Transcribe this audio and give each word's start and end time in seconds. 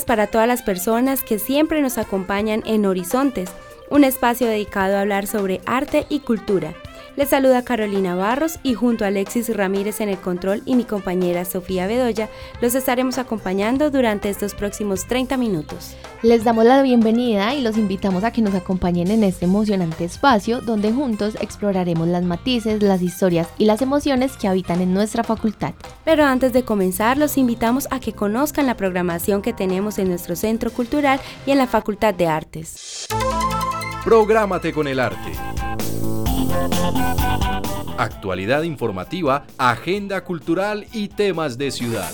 Para 0.00 0.26
todas 0.26 0.48
las 0.48 0.62
personas 0.62 1.22
que 1.22 1.38
siempre 1.38 1.82
nos 1.82 1.98
acompañan 1.98 2.62
en 2.64 2.86
Horizontes, 2.86 3.50
un 3.90 4.04
espacio 4.04 4.46
dedicado 4.46 4.96
a 4.96 5.02
hablar 5.02 5.26
sobre 5.26 5.60
arte 5.66 6.06
y 6.08 6.20
cultura. 6.20 6.74
Les 7.14 7.28
saluda 7.28 7.62
Carolina 7.62 8.14
Barros 8.14 8.58
y 8.62 8.72
junto 8.72 9.04
a 9.04 9.08
Alexis 9.08 9.54
Ramírez 9.54 10.00
en 10.00 10.08
el 10.08 10.16
control 10.16 10.62
y 10.64 10.76
mi 10.76 10.84
compañera 10.84 11.44
Sofía 11.44 11.86
Bedoya, 11.86 12.30
los 12.62 12.74
estaremos 12.74 13.18
acompañando 13.18 13.90
durante 13.90 14.30
estos 14.30 14.54
próximos 14.54 15.06
30 15.06 15.36
minutos. 15.36 15.94
Les 16.22 16.42
damos 16.42 16.64
la 16.64 16.80
bienvenida 16.80 17.54
y 17.54 17.60
los 17.60 17.76
invitamos 17.76 18.24
a 18.24 18.30
que 18.30 18.40
nos 18.40 18.54
acompañen 18.54 19.10
en 19.10 19.24
este 19.24 19.44
emocionante 19.44 20.06
espacio 20.06 20.62
donde 20.62 20.90
juntos 20.90 21.36
exploraremos 21.42 22.08
las 22.08 22.22
matices, 22.22 22.82
las 22.82 23.02
historias 23.02 23.46
y 23.58 23.66
las 23.66 23.82
emociones 23.82 24.38
que 24.38 24.48
habitan 24.48 24.80
en 24.80 24.94
nuestra 24.94 25.22
facultad. 25.22 25.74
Pero 26.06 26.24
antes 26.24 26.54
de 26.54 26.64
comenzar, 26.64 27.18
los 27.18 27.36
invitamos 27.36 27.88
a 27.90 28.00
que 28.00 28.14
conozcan 28.14 28.66
la 28.66 28.78
programación 28.78 29.42
que 29.42 29.52
tenemos 29.52 29.98
en 29.98 30.08
nuestro 30.08 30.34
centro 30.34 30.70
cultural 30.70 31.20
y 31.44 31.50
en 31.50 31.58
la 31.58 31.66
Facultad 31.66 32.14
de 32.14 32.26
Artes. 32.26 33.06
Prográmate 34.02 34.72
con 34.72 34.88
el 34.88 34.98
arte. 34.98 35.61
Actualidad 37.98 38.62
informativa, 38.62 39.44
agenda 39.58 40.24
cultural 40.24 40.86
y 40.92 41.08
temas 41.08 41.58
de 41.58 41.70
ciudad. 41.70 42.10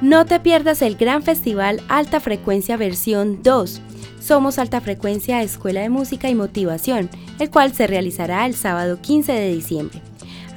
No 0.00 0.26
te 0.26 0.40
pierdas 0.40 0.82
el 0.82 0.96
gran 0.96 1.22
festival 1.22 1.80
Alta 1.88 2.20
Frecuencia 2.20 2.76
versión 2.76 3.42
2. 3.42 3.80
Somos 4.20 4.58
Alta 4.58 4.80
Frecuencia 4.80 5.40
Escuela 5.42 5.80
de 5.80 5.88
Música 5.88 6.28
y 6.28 6.34
Motivación, 6.34 7.08
el 7.38 7.50
cual 7.50 7.72
se 7.72 7.86
realizará 7.86 8.44
el 8.46 8.54
sábado 8.54 9.00
15 9.00 9.32
de 9.32 9.52
diciembre. 9.54 10.09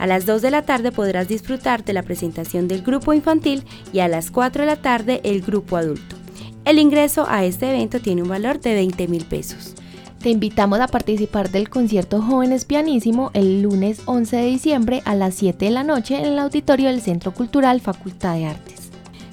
A 0.03 0.05
las 0.05 0.25
2 0.25 0.41
de 0.41 0.51
la 0.51 0.63
tarde 0.63 0.91
podrás 0.91 1.29
disfrutar 1.29 1.85
de 1.85 1.93
la 1.93 2.03
presentación 2.03 2.67
del 2.67 2.81
grupo 2.81 3.13
infantil 3.13 3.63
y 3.93 3.99
a 3.99 4.09
las 4.09 4.31
4 4.31 4.63
de 4.63 4.65
la 4.65 4.75
tarde 4.75 5.21
el 5.23 5.41
grupo 5.41 5.77
adulto. 5.77 6.17
El 6.65 6.77
ingreso 6.77 7.25
a 7.29 7.45
este 7.45 7.69
evento 7.69 8.01
tiene 8.01 8.21
un 8.21 8.27
valor 8.27 8.59
de 8.59 8.73
20 8.73 9.07
mil 9.07 9.23
pesos. 9.23 9.75
Te 10.19 10.29
invitamos 10.29 10.81
a 10.81 10.89
participar 10.89 11.51
del 11.51 11.69
concierto 11.69 12.21
Jóvenes 12.21 12.65
Pianísimo 12.65 13.31
el 13.33 13.61
lunes 13.61 14.01
11 14.03 14.35
de 14.35 14.45
diciembre 14.45 15.01
a 15.05 15.15
las 15.15 15.35
7 15.35 15.63
de 15.63 15.71
la 15.71 15.85
noche 15.85 16.17
en 16.17 16.25
el 16.25 16.39
auditorio 16.39 16.89
del 16.89 16.99
Centro 16.99 17.33
Cultural 17.33 17.79
Facultad 17.79 18.35
de 18.35 18.47
Artes. 18.47 18.89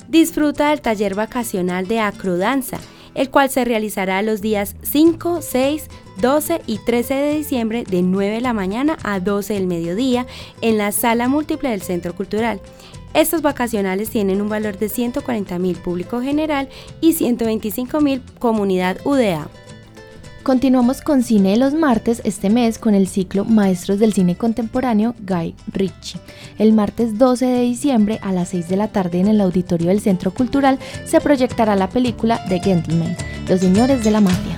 Disfruta 0.07 0.71
del 0.71 0.83
taller 0.83 1.17
vacacional 1.17 1.89
de 1.89 1.99
acrodanza, 1.99 2.79
el 3.17 3.29
cual 3.29 3.51
se 3.51 3.65
realizará 3.65 4.23
los 4.23 4.41
días 4.41 4.77
5, 4.83 5.43
6, 5.43 5.89
12 6.21 6.63
y 6.67 6.79
13 6.79 7.15
de 7.15 7.35
diciembre 7.35 7.85
de 7.85 8.03
9 8.03 8.35
de 8.35 8.41
la 8.41 8.53
mañana 8.53 8.99
a 9.03 9.21
12 9.21 9.55
del 9.55 9.67
mediodía 9.67 10.27
en 10.61 10.79
la 10.79 10.93
sala 10.93 11.29
múltiple 11.29 11.71
del 11.71 11.83
Centro 11.83 12.15
Cultural. 12.15 12.61
Estos 13.15 13.43
vacacionales 13.43 14.11
tienen 14.11 14.41
un 14.41 14.49
valor 14.49 14.79
de 14.79 14.89
140 14.89 15.59
mil 15.59 15.77
público 15.77 16.21
general 16.21 16.69
y 17.01 17.15
125 17.15 18.01
mil 18.01 18.23
comunidad 18.39 18.99
UDA. 19.05 19.49
Continuamos 20.43 21.03
con 21.03 21.23
Cine 21.23 21.51
de 21.51 21.57
los 21.59 21.75
martes 21.75 22.23
este 22.25 22.49
mes 22.49 22.79
con 22.79 22.95
el 22.95 23.09
ciclo 23.09 23.45
Maestros 23.45 23.99
del 23.99 24.15
Cine 24.15 24.37
Contemporáneo 24.37 25.15
Guy 25.21 25.55
Ritchie. 25.71 26.19
El 26.59 26.73
martes 26.73 27.19
12 27.19 27.45
de 27.45 27.61
diciembre 27.61 28.19
a 28.23 28.33
las 28.33 28.49
6 28.51 28.69
de 28.69 28.77
la 28.77 28.89
tarde 28.89 29.21
en 29.21 29.29
el 29.29 29.41
auditorio 29.41 29.89
del 29.89 30.01
Centro 30.01 30.33
Cultural 30.33 30.79
se 31.05 31.21
proyectará 31.21 31.77
la 31.77 31.91
película 31.91 32.43
The 32.49 32.61
Gentleman, 32.61 33.17
Los 33.49 33.61
Señores 33.61 34.03
de 34.03 34.13
la 34.13 34.23
Mafia. 34.23 34.50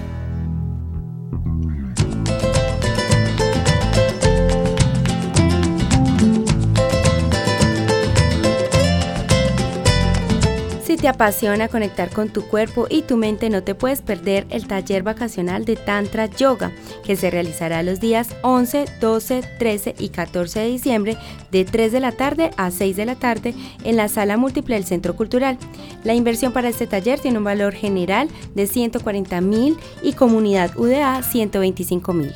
Te 11.03 11.09
apasiona 11.09 11.67
conectar 11.67 12.11
con 12.11 12.29
tu 12.29 12.43
cuerpo 12.43 12.87
y 12.89 13.03
tu 13.03 13.17
mente, 13.17 13.51
no 13.51 13.65
te 13.65 13.75
puedes 13.75 14.03
perder 14.03 14.47
el 14.51 14.69
taller 14.69 15.03
vacacional 15.03 15.65
de 15.65 15.75
Tantra 15.75 16.27
Yoga, 16.27 16.71
que 17.05 17.17
se 17.17 17.29
realizará 17.29 17.83
los 17.83 17.99
días 17.99 18.37
11, 18.43 18.85
12, 19.01 19.43
13 19.59 19.97
y 19.99 20.11
14 20.11 20.61
de 20.61 20.69
diciembre 20.69 21.19
de 21.51 21.65
3 21.65 21.91
de 21.91 21.99
la 21.99 22.13
tarde 22.13 22.53
a 22.57 22.71
6 22.71 22.95
de 22.95 23.05
la 23.05 23.17
tarde 23.17 23.53
en 23.83 23.97
la 23.97 24.07
sala 24.07 24.37
múltiple 24.37 24.77
del 24.77 24.85
Centro 24.85 25.17
Cultural. 25.17 25.59
La 26.05 26.15
inversión 26.15 26.53
para 26.53 26.69
este 26.69 26.87
taller 26.87 27.19
tiene 27.19 27.39
un 27.39 27.45
valor 27.45 27.73
general 27.75 28.29
de 28.55 28.69
140 28.69 29.41
mil 29.41 29.77
y 30.05 30.13
comunidad 30.13 30.71
UDA 30.79 31.21
125 31.25 32.13
mil. 32.13 32.33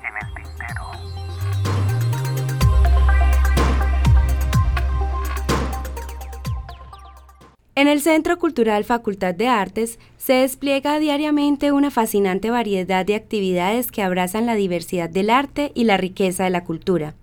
En 7.73 7.87
el 7.87 8.01
Centro 8.01 8.37
Cultural 8.37 8.83
Facultad 8.83 9.33
de 9.33 9.47
Artes 9.47 9.97
se 10.17 10.33
despliega 10.33 10.99
diariamente 10.99 11.71
una 11.71 11.89
fascinante 11.89 12.49
variedad 12.49 13.05
de 13.05 13.15
actividades 13.15 13.91
que 13.91 14.01
abrazan 14.01 14.45
la 14.45 14.55
diversidad 14.55 15.09
del 15.09 15.29
arte 15.29 15.71
y 15.73 15.85
la 15.85 15.95
riqueza 15.95 16.43
de 16.43 16.49
la 16.49 16.65
cultura. 16.65 17.15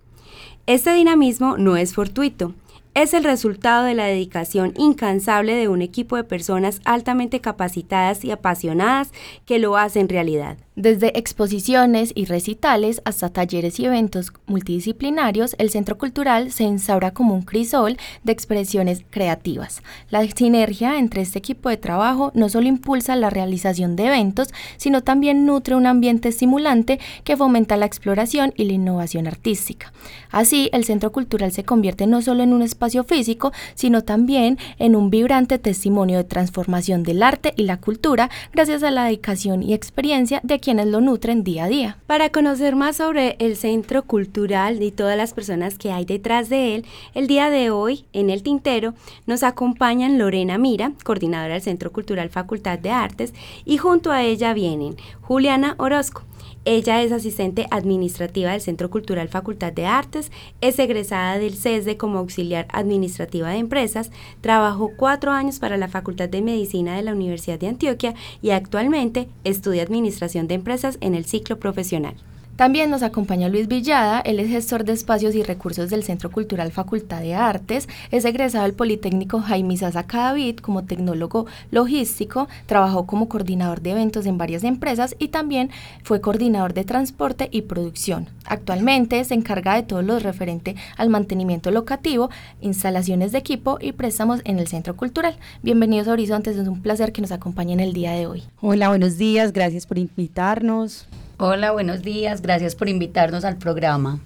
Este 0.66 0.94
dinamismo 0.94 1.58
no 1.58 1.76
es 1.76 1.92
fortuito, 1.92 2.54
es 3.02 3.14
el 3.14 3.22
resultado 3.22 3.84
de 3.84 3.94
la 3.94 4.06
dedicación 4.06 4.74
incansable 4.76 5.54
de 5.54 5.68
un 5.68 5.82
equipo 5.82 6.16
de 6.16 6.24
personas 6.24 6.80
altamente 6.84 7.40
capacitadas 7.40 8.24
y 8.24 8.32
apasionadas 8.32 9.12
que 9.46 9.60
lo 9.60 9.76
hacen 9.76 10.08
realidad. 10.08 10.56
Desde 10.74 11.18
exposiciones 11.18 12.12
y 12.14 12.24
recitales 12.26 13.02
hasta 13.04 13.30
talleres 13.30 13.80
y 13.80 13.84
eventos 13.84 14.32
multidisciplinarios, 14.46 15.56
el 15.58 15.70
Centro 15.70 15.98
Cultural 15.98 16.52
se 16.52 16.64
instaura 16.64 17.12
como 17.12 17.34
un 17.34 17.42
crisol 17.42 17.96
de 18.22 18.32
expresiones 18.32 19.04
creativas. 19.10 19.82
La 20.10 20.24
sinergia 20.28 20.98
entre 20.98 21.22
este 21.22 21.38
equipo 21.38 21.68
de 21.68 21.78
trabajo 21.78 22.30
no 22.34 22.48
solo 22.48 22.68
impulsa 22.68 23.16
la 23.16 23.30
realización 23.30 23.96
de 23.96 24.06
eventos, 24.06 24.48
sino 24.76 25.02
también 25.02 25.46
nutre 25.46 25.74
un 25.74 25.86
ambiente 25.86 26.28
estimulante 26.28 27.00
que 27.24 27.36
fomenta 27.36 27.76
la 27.76 27.86
exploración 27.86 28.52
y 28.56 28.64
la 28.64 28.74
innovación 28.74 29.26
artística. 29.26 29.92
Así, 30.30 30.70
el 30.72 30.84
Centro 30.84 31.10
Cultural 31.10 31.50
se 31.50 31.64
convierte 31.64 32.06
no 32.06 32.22
solo 32.22 32.44
en 32.44 32.52
un 32.52 32.62
espacio 32.62 32.87
físico, 33.04 33.52
sino 33.74 34.02
también 34.02 34.58
en 34.78 34.96
un 34.96 35.10
vibrante 35.10 35.58
testimonio 35.58 36.18
de 36.18 36.24
transformación 36.24 37.02
del 37.02 37.22
arte 37.22 37.52
y 37.56 37.64
la 37.64 37.78
cultura 37.78 38.30
gracias 38.52 38.82
a 38.82 38.90
la 38.90 39.04
dedicación 39.04 39.62
y 39.62 39.74
experiencia 39.74 40.40
de 40.42 40.60
quienes 40.60 40.86
lo 40.86 41.00
nutren 41.00 41.44
día 41.44 41.64
a 41.64 41.68
día. 41.68 41.98
Para 42.06 42.30
conocer 42.30 42.76
más 42.76 42.96
sobre 42.96 43.36
el 43.38 43.56
Centro 43.56 44.02
Cultural 44.04 44.82
y 44.82 44.90
todas 44.90 45.16
las 45.16 45.34
personas 45.34 45.78
que 45.78 45.92
hay 45.92 46.04
detrás 46.04 46.48
de 46.48 46.74
él, 46.74 46.86
el 47.14 47.26
día 47.26 47.50
de 47.50 47.70
hoy 47.70 48.06
en 48.12 48.30
el 48.30 48.42
Tintero 48.42 48.94
nos 49.26 49.42
acompañan 49.42 50.18
Lorena 50.18 50.58
Mira, 50.58 50.92
coordinadora 51.04 51.54
del 51.54 51.62
Centro 51.62 51.92
Cultural 51.92 52.30
Facultad 52.30 52.78
de 52.78 52.90
Artes, 52.90 53.34
y 53.64 53.76
junto 53.76 54.10
a 54.10 54.22
ella 54.22 54.54
vienen 54.54 54.96
Juliana 55.20 55.74
Orozco, 55.78 56.22
ella 56.64 57.02
es 57.02 57.12
asistente 57.12 57.66
administrativa 57.70 58.52
del 58.52 58.60
Centro 58.60 58.90
Cultural 58.90 59.28
Facultad 59.28 59.72
de 59.72 59.86
Artes, 59.86 60.30
es 60.60 60.78
egresada 60.78 61.38
del 61.38 61.54
CESDE 61.54 61.96
como 61.96 62.18
auxiliar 62.18 62.66
administrativa 62.70 63.50
de 63.50 63.58
empresas, 63.58 64.10
trabajó 64.40 64.92
cuatro 64.96 65.32
años 65.32 65.58
para 65.58 65.76
la 65.76 65.88
Facultad 65.88 66.28
de 66.28 66.42
Medicina 66.42 66.96
de 66.96 67.02
la 67.02 67.12
Universidad 67.12 67.58
de 67.58 67.68
Antioquia 67.68 68.14
y 68.42 68.50
actualmente 68.50 69.28
estudia 69.44 69.82
Administración 69.82 70.48
de 70.48 70.54
Empresas 70.54 70.98
en 71.00 71.14
el 71.14 71.24
ciclo 71.24 71.58
profesional. 71.58 72.14
También 72.58 72.90
nos 72.90 73.04
acompaña 73.04 73.48
Luis 73.48 73.68
Villada, 73.68 74.18
él 74.18 74.40
es 74.40 74.48
gestor 74.48 74.82
de 74.82 74.92
espacios 74.92 75.36
y 75.36 75.44
recursos 75.44 75.90
del 75.90 76.02
Centro 76.02 76.32
Cultural 76.32 76.72
Facultad 76.72 77.20
de 77.20 77.36
Artes, 77.36 77.88
es 78.10 78.24
egresado 78.24 78.64
del 78.64 78.74
Politécnico 78.74 79.38
Jaime 79.38 79.76
Sasa 79.76 80.08
Cadavid 80.08 80.56
como 80.56 80.84
tecnólogo 80.84 81.46
logístico, 81.70 82.48
trabajó 82.66 83.06
como 83.06 83.28
coordinador 83.28 83.80
de 83.80 83.92
eventos 83.92 84.26
en 84.26 84.38
varias 84.38 84.64
empresas 84.64 85.14
y 85.20 85.28
también 85.28 85.70
fue 86.02 86.20
coordinador 86.20 86.74
de 86.74 86.82
transporte 86.82 87.48
y 87.52 87.62
producción. 87.62 88.28
Actualmente 88.44 89.22
se 89.22 89.34
encarga 89.34 89.76
de 89.76 89.84
todo 89.84 90.02
lo 90.02 90.18
referente 90.18 90.74
al 90.96 91.10
mantenimiento 91.10 91.70
locativo, 91.70 92.28
instalaciones 92.60 93.30
de 93.30 93.38
equipo 93.38 93.78
y 93.80 93.92
préstamos 93.92 94.40
en 94.42 94.58
el 94.58 94.66
Centro 94.66 94.96
Cultural. 94.96 95.36
Bienvenidos 95.62 96.08
a 96.08 96.12
Horizontes, 96.12 96.56
es 96.56 96.66
un 96.66 96.82
placer 96.82 97.12
que 97.12 97.22
nos 97.22 97.30
acompañen 97.30 97.78
el 97.78 97.92
día 97.92 98.10
de 98.14 98.26
hoy. 98.26 98.42
Hola, 98.60 98.88
buenos 98.88 99.16
días, 99.16 99.52
gracias 99.52 99.86
por 99.86 99.96
invitarnos. 99.96 101.06
Hola, 101.40 101.70
buenos 101.70 102.02
días. 102.02 102.42
Gracias 102.42 102.74
por 102.74 102.88
invitarnos 102.88 103.44
al 103.44 103.58
programa. 103.58 104.18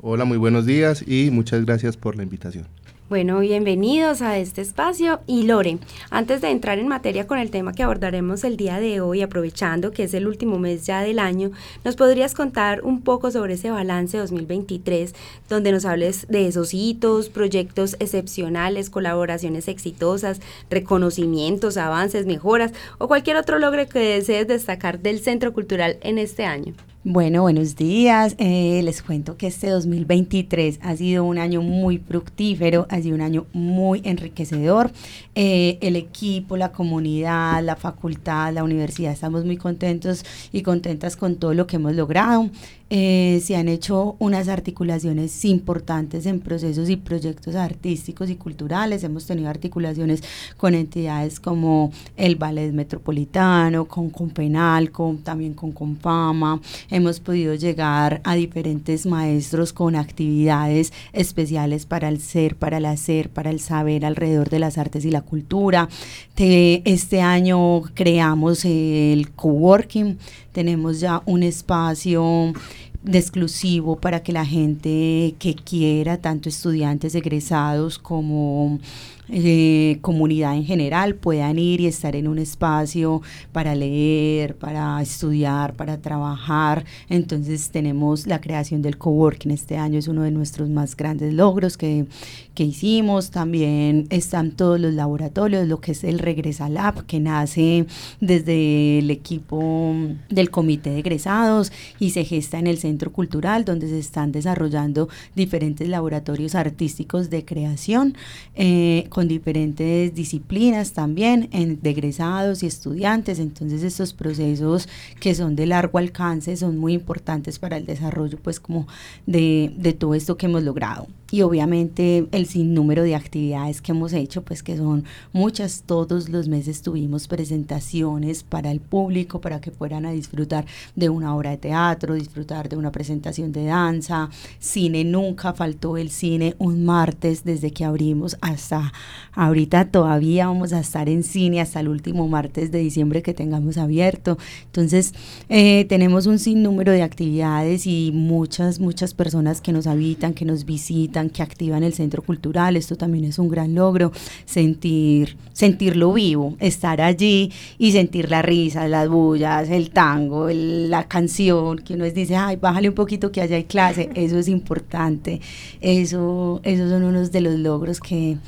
Hola, 0.00 0.24
muy 0.24 0.38
buenos 0.38 0.64
días 0.64 1.04
y 1.06 1.30
muchas 1.30 1.66
gracias 1.66 1.98
por 1.98 2.16
la 2.16 2.22
invitación. 2.22 2.66
Bueno, 3.08 3.38
bienvenidos 3.38 4.20
a 4.20 4.36
este 4.36 4.62
espacio. 4.62 5.20
Y 5.28 5.44
Lore, 5.44 5.78
antes 6.10 6.40
de 6.40 6.50
entrar 6.50 6.80
en 6.80 6.88
materia 6.88 7.28
con 7.28 7.38
el 7.38 7.52
tema 7.52 7.72
que 7.72 7.84
abordaremos 7.84 8.42
el 8.42 8.56
día 8.56 8.80
de 8.80 9.00
hoy, 9.00 9.22
aprovechando 9.22 9.92
que 9.92 10.02
es 10.02 10.14
el 10.14 10.26
último 10.26 10.58
mes 10.58 10.86
ya 10.86 11.02
del 11.02 11.20
año, 11.20 11.52
¿nos 11.84 11.94
podrías 11.94 12.34
contar 12.34 12.82
un 12.82 13.02
poco 13.02 13.30
sobre 13.30 13.54
ese 13.54 13.70
balance 13.70 14.18
2023, 14.18 15.14
donde 15.48 15.70
nos 15.70 15.84
hables 15.84 16.26
de 16.26 16.48
esos 16.48 16.74
hitos, 16.74 17.28
proyectos 17.28 17.94
excepcionales, 18.00 18.90
colaboraciones 18.90 19.68
exitosas, 19.68 20.40
reconocimientos, 20.68 21.76
avances, 21.76 22.26
mejoras 22.26 22.72
o 22.98 23.06
cualquier 23.06 23.36
otro 23.36 23.60
logro 23.60 23.88
que 23.88 24.00
desees 24.00 24.48
destacar 24.48 24.98
del 24.98 25.20
Centro 25.20 25.52
Cultural 25.52 25.98
en 26.02 26.18
este 26.18 26.44
año? 26.44 26.74
Bueno, 27.08 27.42
buenos 27.42 27.76
días. 27.76 28.34
Eh, 28.36 28.80
les 28.82 29.00
cuento 29.00 29.36
que 29.36 29.46
este 29.46 29.68
2023 29.68 30.80
ha 30.82 30.96
sido 30.96 31.22
un 31.22 31.38
año 31.38 31.62
muy 31.62 31.98
fructífero, 31.98 32.88
ha 32.90 33.00
sido 33.00 33.14
un 33.14 33.20
año 33.20 33.46
muy 33.52 34.00
enriquecedor. 34.02 34.90
Eh, 35.36 35.78
el 35.82 35.94
equipo, 35.94 36.56
la 36.56 36.72
comunidad, 36.72 37.62
la 37.62 37.76
facultad, 37.76 38.52
la 38.52 38.64
universidad, 38.64 39.12
estamos 39.12 39.44
muy 39.44 39.56
contentos 39.56 40.24
y 40.50 40.62
contentas 40.62 41.14
con 41.14 41.36
todo 41.36 41.54
lo 41.54 41.68
que 41.68 41.76
hemos 41.76 41.94
logrado. 41.94 42.50
Eh, 42.88 43.42
se 43.44 43.56
han 43.56 43.66
hecho 43.66 44.14
unas 44.20 44.46
articulaciones 44.46 45.44
importantes 45.44 46.24
en 46.24 46.38
procesos 46.38 46.88
y 46.88 46.96
proyectos 46.96 47.56
artísticos 47.56 48.30
y 48.30 48.36
culturales. 48.36 49.02
Hemos 49.02 49.26
tenido 49.26 49.48
articulaciones 49.48 50.22
con 50.56 50.74
entidades 50.74 51.40
como 51.40 51.90
el 52.16 52.36
Ballet 52.36 52.72
Metropolitano, 52.72 53.86
con 53.86 54.10
Compenalco, 54.10 55.16
también 55.24 55.54
con 55.54 55.72
Compama. 55.72 56.60
Hemos 56.96 57.20
podido 57.20 57.54
llegar 57.54 58.22
a 58.24 58.36
diferentes 58.36 59.04
maestros 59.04 59.74
con 59.74 59.96
actividades 59.96 60.94
especiales 61.12 61.84
para 61.84 62.08
el 62.08 62.22
ser, 62.22 62.56
para 62.56 62.78
el 62.78 62.86
hacer, 62.86 63.28
para 63.28 63.50
el 63.50 63.60
saber 63.60 64.06
alrededor 64.06 64.48
de 64.48 64.60
las 64.60 64.78
artes 64.78 65.04
y 65.04 65.10
la 65.10 65.20
cultura. 65.20 65.90
este 66.38 67.20
año 67.20 67.82
creamos 67.92 68.64
el 68.64 69.30
coworking 69.36 70.16
tenemos 70.52 70.98
ya 71.00 71.22
un 71.26 71.42
espacio 71.42 72.54
de 73.02 73.18
exclusivo 73.18 73.96
para 73.96 74.22
que 74.22 74.32
la 74.32 74.46
gente 74.46 75.34
que 75.38 75.54
quiera, 75.54 76.16
tanto 76.16 76.48
estudiantes 76.48 77.14
egresados 77.14 77.98
como 77.98 78.78
eh, 79.28 79.98
comunidad 80.02 80.54
en 80.54 80.64
general 80.64 81.16
puedan 81.16 81.58
ir 81.58 81.80
y 81.80 81.86
estar 81.86 82.14
en 82.14 82.28
un 82.28 82.38
espacio 82.38 83.22
para 83.52 83.74
leer, 83.74 84.56
para 84.56 85.00
estudiar, 85.02 85.74
para 85.74 85.98
trabajar. 85.98 86.84
Entonces 87.08 87.70
tenemos 87.70 88.26
la 88.26 88.40
creación 88.40 88.82
del 88.82 88.98
coworking 88.98 89.50
este 89.50 89.76
año, 89.76 89.98
es 89.98 90.08
uno 90.08 90.22
de 90.22 90.30
nuestros 90.30 90.68
más 90.68 90.96
grandes 90.96 91.34
logros 91.34 91.76
que, 91.76 92.06
que 92.54 92.64
hicimos. 92.64 93.30
También 93.30 94.06
están 94.10 94.52
todos 94.52 94.78
los 94.78 94.94
laboratorios, 94.94 95.66
lo 95.66 95.80
que 95.80 95.92
es 95.92 96.04
el 96.04 96.18
Regresa 96.18 96.68
Lab, 96.68 97.06
que 97.06 97.18
nace 97.18 97.86
desde 98.20 98.98
el 98.98 99.10
equipo 99.10 99.94
del 100.28 100.50
comité 100.50 100.90
de 100.90 101.00
egresados 101.00 101.72
y 101.98 102.10
se 102.10 102.24
gesta 102.24 102.58
en 102.58 102.66
el 102.66 102.78
Centro 102.78 103.12
Cultural, 103.12 103.64
donde 103.64 103.88
se 103.88 103.98
están 103.98 104.32
desarrollando 104.32 105.08
diferentes 105.34 105.88
laboratorios 105.88 106.54
artísticos 106.54 107.30
de 107.30 107.44
creación. 107.44 108.14
Eh, 108.54 109.08
con 109.16 109.28
diferentes 109.28 110.14
disciplinas 110.14 110.92
también, 110.92 111.48
en, 111.50 111.80
egresados 111.84 112.62
y 112.62 112.66
estudiantes. 112.66 113.38
Entonces 113.38 113.82
estos 113.82 114.12
procesos 114.12 114.90
que 115.20 115.34
son 115.34 115.56
de 115.56 115.64
largo 115.64 115.96
alcance 115.96 116.54
son 116.58 116.76
muy 116.76 116.92
importantes 116.92 117.58
para 117.58 117.78
el 117.78 117.86
desarrollo 117.86 118.38
pues 118.42 118.60
como 118.60 118.86
de, 119.24 119.72
de 119.78 119.94
todo 119.94 120.12
esto 120.14 120.36
que 120.36 120.44
hemos 120.44 120.64
logrado. 120.64 121.06
Y 121.30 121.42
obviamente 121.42 122.28
el 122.30 122.46
sinnúmero 122.46 123.02
de 123.02 123.16
actividades 123.16 123.82
que 123.82 123.90
hemos 123.90 124.12
hecho, 124.12 124.42
pues 124.42 124.62
que 124.62 124.76
son 124.76 125.04
muchas, 125.32 125.82
todos 125.84 126.28
los 126.28 126.46
meses 126.46 126.82
tuvimos 126.82 127.26
presentaciones 127.26 128.44
para 128.44 128.70
el 128.70 128.80
público, 128.80 129.40
para 129.40 129.60
que 129.60 129.72
fueran 129.72 130.06
a 130.06 130.12
disfrutar 130.12 130.66
de 130.94 131.08
una 131.08 131.34
obra 131.34 131.50
de 131.50 131.56
teatro, 131.56 132.14
disfrutar 132.14 132.68
de 132.68 132.76
una 132.76 132.92
presentación 132.92 133.50
de 133.50 133.64
danza, 133.64 134.30
cine, 134.60 135.02
nunca 135.02 135.52
faltó 135.52 135.96
el 135.96 136.10
cine, 136.10 136.54
un 136.58 136.84
martes 136.84 137.42
desde 137.44 137.72
que 137.72 137.84
abrimos 137.84 138.36
hasta 138.40 138.92
ahorita 139.32 139.90
todavía 139.90 140.46
vamos 140.46 140.72
a 140.72 140.80
estar 140.80 141.08
en 141.08 141.22
cine 141.22 141.60
hasta 141.60 141.80
el 141.80 141.88
último 141.88 142.26
martes 142.26 142.72
de 142.72 142.78
diciembre 142.78 143.22
que 143.22 143.34
tengamos 143.34 143.78
abierto. 143.78 144.38
Entonces 144.64 145.14
eh, 145.48 145.84
tenemos 145.88 146.26
un 146.26 146.38
sinnúmero 146.38 146.92
de 146.92 147.02
actividades 147.02 147.86
y 147.86 148.10
muchas, 148.12 148.80
muchas 148.80 149.14
personas 149.14 149.60
que 149.60 149.72
nos 149.72 149.86
habitan, 149.86 150.34
que 150.34 150.44
nos 150.44 150.64
visitan, 150.64 151.30
que 151.30 151.42
activan 151.42 151.82
el 151.82 151.92
centro 151.92 152.22
cultural. 152.22 152.76
Esto 152.76 152.96
también 152.96 153.24
es 153.24 153.38
un 153.38 153.48
gran 153.48 153.74
logro, 153.74 154.12
sentir, 154.46 155.36
sentirlo 155.52 156.12
vivo, 156.12 156.56
estar 156.58 157.00
allí 157.00 157.52
y 157.78 157.92
sentir 157.92 158.30
la 158.30 158.42
risa, 158.42 158.88
las 158.88 159.08
bullas, 159.08 159.68
el 159.68 159.90
tango, 159.90 160.48
la 160.50 161.06
canción, 161.08 161.78
que 161.78 161.94
uno 161.94 162.04
dice, 162.04 162.36
ay, 162.36 162.56
bájale 162.56 162.88
un 162.88 162.94
poquito 162.94 163.30
que 163.30 163.42
allá 163.42 163.56
hay 163.56 163.64
clase. 163.64 164.10
Eso 164.14 164.38
es 164.38 164.48
importante. 164.48 165.40
Eso, 165.80 166.60
esos 166.64 166.90
son 166.90 167.04
unos 167.04 167.32
de 167.32 167.40
los 167.42 167.58
logros 167.58 168.00
que 168.00 168.38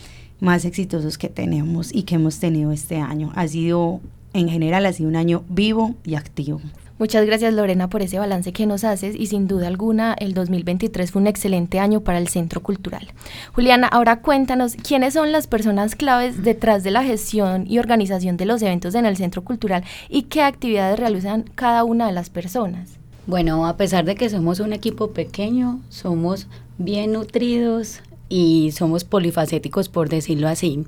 más 0.40 0.64
exitosos 0.64 1.18
que 1.18 1.28
tenemos 1.28 1.94
y 1.94 2.02
que 2.04 2.16
hemos 2.16 2.38
tenido 2.38 2.72
este 2.72 2.96
año. 2.96 3.32
Ha 3.34 3.48
sido, 3.48 4.00
en 4.32 4.48
general, 4.48 4.86
ha 4.86 4.92
sido 4.92 5.08
un 5.08 5.16
año 5.16 5.44
vivo 5.48 5.94
y 6.04 6.14
activo. 6.14 6.60
Muchas 6.98 7.24
gracias 7.24 7.54
Lorena 7.54 7.88
por 7.88 8.02
ese 8.02 8.18
balance 8.18 8.52
que 8.52 8.66
nos 8.66 8.82
haces 8.82 9.14
y 9.14 9.26
sin 9.26 9.46
duda 9.46 9.68
alguna 9.68 10.14
el 10.14 10.34
2023 10.34 11.12
fue 11.12 11.22
un 11.22 11.28
excelente 11.28 11.78
año 11.78 12.00
para 12.00 12.18
el 12.18 12.26
Centro 12.26 12.60
Cultural. 12.60 13.06
Juliana, 13.52 13.86
ahora 13.86 14.20
cuéntanos 14.20 14.74
quiénes 14.74 15.14
son 15.14 15.30
las 15.30 15.46
personas 15.46 15.94
claves 15.94 16.42
detrás 16.42 16.82
de 16.82 16.90
la 16.90 17.04
gestión 17.04 17.66
y 17.68 17.78
organización 17.78 18.36
de 18.36 18.46
los 18.46 18.62
eventos 18.62 18.96
en 18.96 19.06
el 19.06 19.16
Centro 19.16 19.44
Cultural 19.44 19.84
y 20.08 20.22
qué 20.22 20.42
actividades 20.42 20.98
realizan 20.98 21.44
cada 21.54 21.84
una 21.84 22.08
de 22.08 22.12
las 22.12 22.30
personas. 22.30 22.98
Bueno, 23.28 23.64
a 23.68 23.76
pesar 23.76 24.04
de 24.04 24.16
que 24.16 24.28
somos 24.28 24.58
un 24.58 24.72
equipo 24.72 25.12
pequeño, 25.12 25.78
somos 25.90 26.48
bien 26.78 27.12
nutridos 27.12 28.00
y 28.28 28.72
somos 28.72 29.04
polifacéticos 29.04 29.88
por 29.88 30.08
decirlo 30.08 30.48
así. 30.48 30.84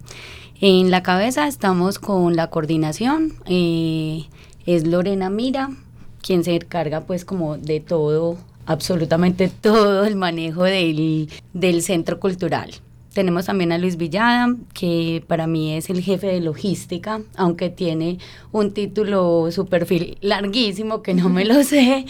En 0.60 0.90
la 0.90 1.02
cabeza 1.02 1.46
estamos 1.46 1.98
con 1.98 2.36
la 2.36 2.50
coordinación, 2.50 3.34
eh, 3.46 4.26
es 4.66 4.86
Lorena 4.86 5.30
Mira, 5.30 5.70
quien 6.22 6.44
se 6.44 6.54
encarga 6.54 7.02
pues 7.02 7.24
como 7.24 7.56
de 7.56 7.80
todo, 7.80 8.36
absolutamente 8.66 9.48
todo 9.60 10.04
el 10.04 10.16
manejo 10.16 10.64
del, 10.64 11.30
del 11.52 11.82
centro 11.82 12.20
cultural. 12.20 12.70
Tenemos 13.20 13.44
también 13.44 13.70
a 13.70 13.76
Luis 13.76 13.98
Villada, 13.98 14.56
que 14.72 15.22
para 15.26 15.46
mí 15.46 15.74
es 15.74 15.90
el 15.90 16.00
jefe 16.00 16.28
de 16.28 16.40
logística, 16.40 17.20
aunque 17.36 17.68
tiene 17.68 18.16
un 18.50 18.72
título, 18.72 19.50
su 19.50 19.66
perfil 19.66 20.16
larguísimo 20.22 21.02
que 21.02 21.12
no 21.12 21.28
me 21.28 21.44
lo 21.44 21.62
sé, 21.62 22.06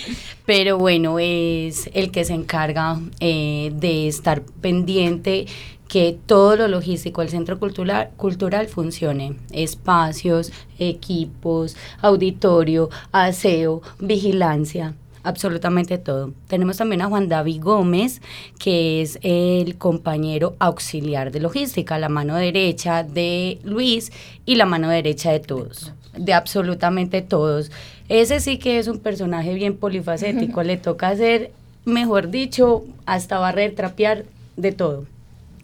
pero 0.46 0.78
bueno, 0.78 1.18
es 1.18 1.90
el 1.94 2.12
que 2.12 2.24
se 2.24 2.34
encarga 2.34 3.00
eh, 3.18 3.72
de 3.74 4.06
estar 4.06 4.42
pendiente 4.60 5.46
que 5.88 6.16
todo 6.26 6.54
lo 6.54 6.68
logístico 6.68 7.22
del 7.22 7.30
centro 7.30 7.58
cultural, 7.58 8.10
cultural 8.16 8.68
funcione. 8.68 9.34
Espacios, 9.50 10.52
equipos, 10.78 11.76
auditorio, 12.02 12.88
aseo, 13.10 13.82
vigilancia 13.98 14.94
absolutamente 15.22 15.98
todo. 15.98 16.32
Tenemos 16.48 16.76
también 16.76 17.02
a 17.02 17.06
Juan 17.06 17.28
David 17.28 17.62
Gómez, 17.62 18.20
que 18.58 19.02
es 19.02 19.18
el 19.22 19.76
compañero 19.76 20.56
auxiliar 20.58 21.30
de 21.30 21.40
logística, 21.40 21.98
la 21.98 22.08
mano 22.08 22.36
derecha 22.36 23.02
de 23.02 23.58
Luis 23.64 24.12
y 24.46 24.56
la 24.56 24.66
mano 24.66 24.88
derecha 24.88 25.30
de 25.32 25.40
todos, 25.40 25.92
de 26.16 26.32
absolutamente 26.32 27.22
todos. 27.22 27.70
Ese 28.08 28.40
sí 28.40 28.58
que 28.58 28.78
es 28.78 28.88
un 28.88 28.98
personaje 28.98 29.54
bien 29.54 29.76
polifacético, 29.76 30.62
le 30.64 30.76
toca 30.76 31.08
hacer, 31.08 31.52
mejor 31.84 32.30
dicho, 32.30 32.84
hasta 33.06 33.38
barrer, 33.38 33.74
trapear, 33.74 34.24
de 34.56 34.72
todo. 34.72 35.06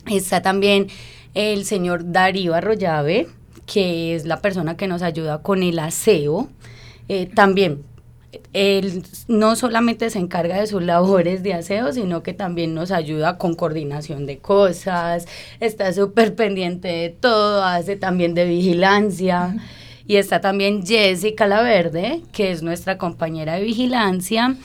Está 0.06 0.42
también 0.42 0.88
el 1.34 1.64
señor 1.64 2.12
Darío 2.12 2.54
Arroyave, 2.54 3.28
que 3.66 4.14
es 4.14 4.24
la 4.24 4.40
persona 4.40 4.76
que 4.76 4.86
nos 4.86 5.02
ayuda 5.02 5.42
con 5.42 5.62
el 5.62 5.78
aseo. 5.78 6.48
Eh, 7.08 7.26
también 7.26 7.82
él 8.52 9.02
no 9.28 9.56
solamente 9.56 10.10
se 10.10 10.18
encarga 10.18 10.60
de 10.60 10.66
sus 10.66 10.82
labores 10.82 11.42
de 11.42 11.54
aseo, 11.54 11.92
sino 11.92 12.22
que 12.22 12.32
también 12.32 12.74
nos 12.74 12.90
ayuda 12.90 13.38
con 13.38 13.54
coordinación 13.54 14.26
de 14.26 14.38
cosas, 14.38 15.26
está 15.60 15.92
súper 15.92 16.34
pendiente 16.34 16.88
de 16.88 17.10
todo, 17.10 17.64
hace 17.64 17.96
también 17.96 18.34
de 18.34 18.44
vigilancia. 18.46 19.56
Y 20.08 20.16
está 20.16 20.40
también 20.40 20.86
Jessica 20.86 21.48
La 21.48 21.62
Verde, 21.62 22.22
que 22.32 22.52
es 22.52 22.62
nuestra 22.62 22.96
compañera 22.96 23.54
de 23.54 23.62
vigilancia 23.62 24.56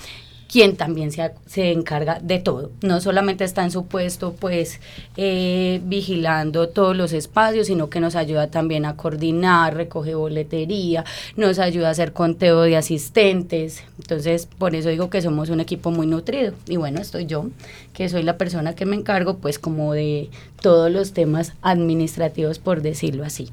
quien 0.51 0.75
también 0.75 1.11
se, 1.11 1.31
se, 1.45 1.71
encarga 1.71 2.19
de 2.21 2.39
todo. 2.39 2.71
No 2.81 2.99
solamente 2.99 3.45
está 3.45 3.63
en 3.63 3.71
su 3.71 3.85
puesto, 3.85 4.33
pues, 4.33 4.81
eh, 5.15 5.79
vigilando 5.85 6.67
todos 6.67 6.95
los 6.95 7.13
espacios, 7.13 7.67
sino 7.67 7.89
que 7.89 8.01
nos 8.01 8.15
ayuda 8.17 8.47
también 8.47 8.85
a 8.85 8.97
coordinar, 8.97 9.75
recoge 9.75 10.13
boletería, 10.13 11.05
nos 11.37 11.57
ayuda 11.57 11.87
a 11.87 11.91
hacer 11.91 12.11
conteo 12.11 12.63
de 12.63 12.75
asistentes. 12.75 13.83
Entonces, 13.97 14.47
por 14.57 14.75
eso 14.75 14.89
digo 14.89 15.09
que 15.09 15.21
somos 15.21 15.49
un 15.49 15.61
equipo 15.61 15.89
muy 15.89 16.05
nutrido. 16.05 16.53
Y 16.67 16.75
bueno, 16.75 16.99
estoy 16.99 17.27
yo, 17.27 17.45
que 17.93 18.09
soy 18.09 18.23
la 18.23 18.37
persona 18.37 18.75
que 18.75 18.85
me 18.85 18.97
encargo, 18.97 19.37
pues, 19.37 19.57
como 19.57 19.93
de 19.93 20.29
todos 20.61 20.91
los 20.91 21.13
temas 21.13 21.53
administrativos, 21.61 22.59
por 22.59 22.81
decirlo 22.81 23.23
así. 23.23 23.49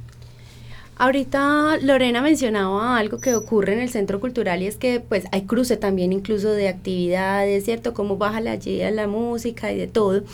Ahorita 1.00 1.76
Lorena 1.80 2.22
mencionaba 2.22 2.98
algo 2.98 3.20
que 3.20 3.36
ocurre 3.36 3.72
en 3.72 3.78
el 3.78 3.88
centro 3.88 4.18
cultural 4.18 4.64
y 4.64 4.66
es 4.66 4.76
que 4.76 4.98
pues 4.98 5.26
hay 5.30 5.42
cruce 5.42 5.76
también 5.76 6.12
incluso 6.12 6.50
de 6.50 6.66
actividades, 6.66 7.64
¿cierto? 7.64 7.94
Cómo 7.94 8.16
baja 8.16 8.40
la 8.40 8.58
la 8.90 9.06
música 9.06 9.72
y 9.72 9.78
de 9.78 9.86
todo. 9.86 10.24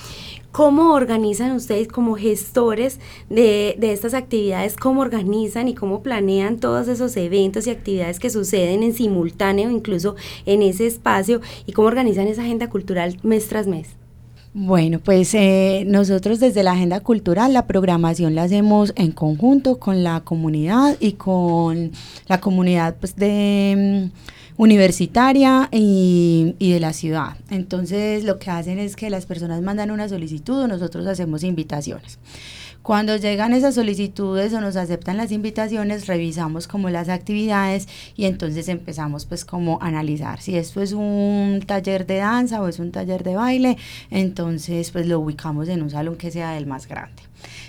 ¿Cómo 0.52 0.94
organizan 0.94 1.52
ustedes 1.52 1.88
como 1.88 2.16
gestores 2.16 2.98
de, 3.28 3.74
de, 3.78 3.92
estas 3.92 4.14
actividades? 4.14 4.76
¿Cómo 4.76 5.02
organizan 5.02 5.68
y 5.68 5.74
cómo 5.74 6.02
planean 6.02 6.58
todos 6.58 6.88
esos 6.88 7.14
eventos 7.18 7.66
y 7.66 7.70
actividades 7.70 8.18
que 8.18 8.30
suceden 8.30 8.82
en 8.82 8.94
simultáneo, 8.94 9.70
incluso 9.70 10.16
en 10.46 10.62
ese 10.62 10.86
espacio? 10.86 11.42
¿Y 11.66 11.72
cómo 11.72 11.88
organizan 11.88 12.28
esa 12.28 12.42
agenda 12.42 12.70
cultural 12.70 13.18
mes 13.22 13.48
tras 13.48 13.66
mes? 13.66 13.96
Bueno, 14.56 15.00
pues 15.00 15.34
eh, 15.34 15.82
nosotros 15.84 16.38
desde 16.38 16.62
la 16.62 16.72
agenda 16.72 17.00
cultural 17.00 17.52
la 17.52 17.66
programación 17.66 18.36
la 18.36 18.44
hacemos 18.44 18.92
en 18.94 19.10
conjunto 19.10 19.80
con 19.80 20.04
la 20.04 20.20
comunidad 20.20 20.96
y 21.00 21.14
con 21.14 21.90
la 22.28 22.40
comunidad 22.40 22.94
pues 23.00 23.16
de 23.16 24.10
mm, 24.12 24.62
universitaria 24.62 25.68
y, 25.72 26.54
y, 26.60 26.70
de 26.70 26.78
la 26.78 26.92
ciudad. 26.92 27.36
Entonces 27.50 28.22
lo 28.22 28.38
que 28.38 28.52
hacen 28.52 28.78
es 28.78 28.94
que 28.94 29.10
las 29.10 29.26
personas 29.26 29.60
mandan 29.60 29.90
una 29.90 30.08
solicitud, 30.08 30.68
nosotros 30.68 31.04
hacemos 31.08 31.42
invitaciones. 31.42 32.20
Cuando 32.84 33.16
llegan 33.16 33.54
esas 33.54 33.76
solicitudes 33.76 34.52
o 34.52 34.60
nos 34.60 34.76
aceptan 34.76 35.16
las 35.16 35.32
invitaciones, 35.32 36.06
revisamos 36.06 36.68
como 36.68 36.90
las 36.90 37.08
actividades 37.08 37.88
y 38.14 38.26
entonces 38.26 38.68
empezamos 38.68 39.24
pues 39.24 39.46
como 39.46 39.78
a 39.80 39.86
analizar 39.86 40.42
si 40.42 40.58
esto 40.58 40.82
es 40.82 40.92
un 40.92 41.62
taller 41.66 42.04
de 42.04 42.16
danza 42.16 42.60
o 42.60 42.68
es 42.68 42.78
un 42.80 42.92
taller 42.92 43.24
de 43.24 43.36
baile, 43.36 43.78
entonces 44.10 44.90
pues 44.90 45.06
lo 45.06 45.18
ubicamos 45.18 45.70
en 45.70 45.80
un 45.80 45.88
salón 45.88 46.16
que 46.16 46.30
sea 46.30 46.58
el 46.58 46.66
más 46.66 46.86
grande. 46.86 47.22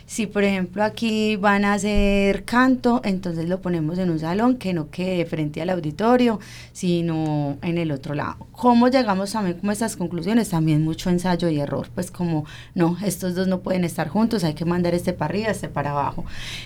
Si 0.08 0.28
por 0.28 0.44
ejemplo 0.44 0.84
aquí 0.84 1.36
van 1.36 1.66
a 1.66 1.74
hacer 1.74 2.46
canto, 2.46 3.02
entonces 3.04 3.50
lo 3.50 3.62
ponemos 3.62 3.98
en 3.98 4.12
un 4.12 4.20
salón 4.20 4.58
que 4.58 4.72
no 4.72 4.92
quede 4.92 5.26
frente 5.26 5.62
al 5.62 5.72
auditorio, 5.72 6.40
sino 6.74 7.58
en 7.64 7.80
el 7.80 7.92
otro 7.92 8.14
lado. 8.14 8.48
¿Cómo 8.52 8.88
llegamos 8.88 9.32
también 9.32 9.58
como 9.58 9.72
a 9.72 9.74
estas 9.74 9.96
conclusiones? 9.96 10.50
También 10.50 10.84
mucho 10.84 11.10
ensayo 11.10 11.50
y 11.50 11.60
error, 11.60 11.90
pues 11.96 12.12
como 12.12 12.46
no, 12.76 12.98
estos 13.04 13.34
dos 13.34 13.48
no 13.48 13.62
pueden 13.62 13.84
estar 13.84 14.08
juntos, 14.08 14.44
hay 14.44 14.54
que 14.54 14.66
mandar 14.66 14.94
este 14.94 15.12
para 15.12 15.32
arriba, 15.32 15.50
este 15.50 15.70
para 15.70 15.92
abajo. 15.92 16.24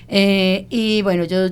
Eh, 0.09 0.65
y 0.69 1.01
bueno, 1.01 1.23
yo, 1.23 1.47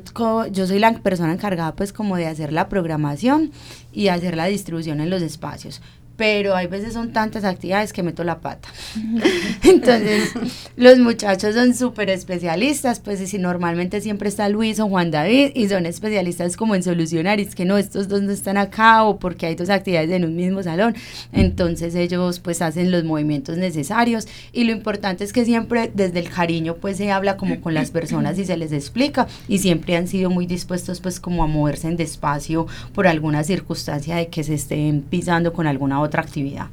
yo 0.52 0.68
soy 0.68 0.80
la 0.80 0.92
persona 1.00 1.32
encargada 1.32 1.74
pues 1.74 1.94
como 1.94 2.18
de 2.18 2.28
hacer 2.28 2.52
la 2.52 2.68
programación 2.68 3.52
y 3.94 4.10
hacer 4.10 4.36
la 4.36 4.46
distribución 4.46 5.00
en 5.00 5.10
los 5.10 5.22
espacios 5.22 5.82
pero 6.18 6.56
hay 6.56 6.66
veces 6.66 6.94
son 6.94 7.14
tantas 7.14 7.44
actividades 7.44 7.94
que 7.94 8.04
meto 8.04 8.24
la 8.24 8.40
pata. 8.40 8.68
Entonces, 9.64 10.34
los 10.76 10.98
muchachos 10.98 11.54
son 11.56 11.76
súper 11.76 12.10
especialistas, 12.10 13.00
pues 13.00 13.20
si 13.30 13.38
normalmente 13.38 14.02
siempre 14.02 14.28
está 14.28 14.50
Luis 14.50 14.80
o 14.80 14.90
Juan 14.90 15.12
David 15.12 15.52
y 15.54 15.70
son 15.70 15.86
especialistas 15.86 16.58
como 16.58 16.76
en 16.76 16.82
solucionar, 16.82 17.40
y 17.40 17.44
es 17.44 17.56
que 17.56 17.66
no, 17.66 17.78
estos 17.78 18.08
dos 18.08 18.24
no 18.24 18.32
están 18.32 18.58
acá 18.58 19.04
o 19.04 19.20
porque 19.20 19.46
hay 19.46 19.56
dos 19.56 19.70
actividades 19.70 20.10
en 20.10 20.26
un 20.26 20.36
mismo 20.36 20.64
salón, 20.64 20.96
entonces 21.32 21.94
ellos 21.94 22.40
pues 22.40 22.62
hacen 22.64 22.92
los 22.92 23.04
movimientos 23.04 23.58
necesarios 23.58 24.28
y 24.52 24.64
lo 24.64 24.72
importante 24.72 25.24
es 25.24 25.32
que 25.34 25.46
siempre 25.46 25.92
desde 25.94 26.20
el 26.20 26.30
cariño 26.30 26.76
pues 26.76 26.98
se 26.98 27.12
habla 27.12 27.38
como 27.38 27.62
con 27.62 27.76
las 27.76 27.92
personas 27.92 28.40
y 28.40 28.46
se 28.46 28.58
les 28.58 28.72
explica 28.72 29.28
y 29.48 29.60
siempre 29.60 29.96
han 29.96 30.08
sido 30.08 30.32
muy 30.32 30.48
dispuestos 30.48 31.00
pues 31.00 31.20
como 31.20 31.44
a 31.44 31.48
moverse 31.48 31.88
en 31.88 31.98
despacio 31.98 32.66
por 32.94 33.08
alguna 33.08 33.44
circunstancia 33.44 34.16
de 34.16 34.30
que 34.30 34.44
se 34.44 34.56
estén 34.56 35.02
pisando 35.02 35.54
con 35.54 35.68
alguna 35.68 36.02
otra 36.02 36.07
otra 36.08 36.24
actividad. 36.24 36.68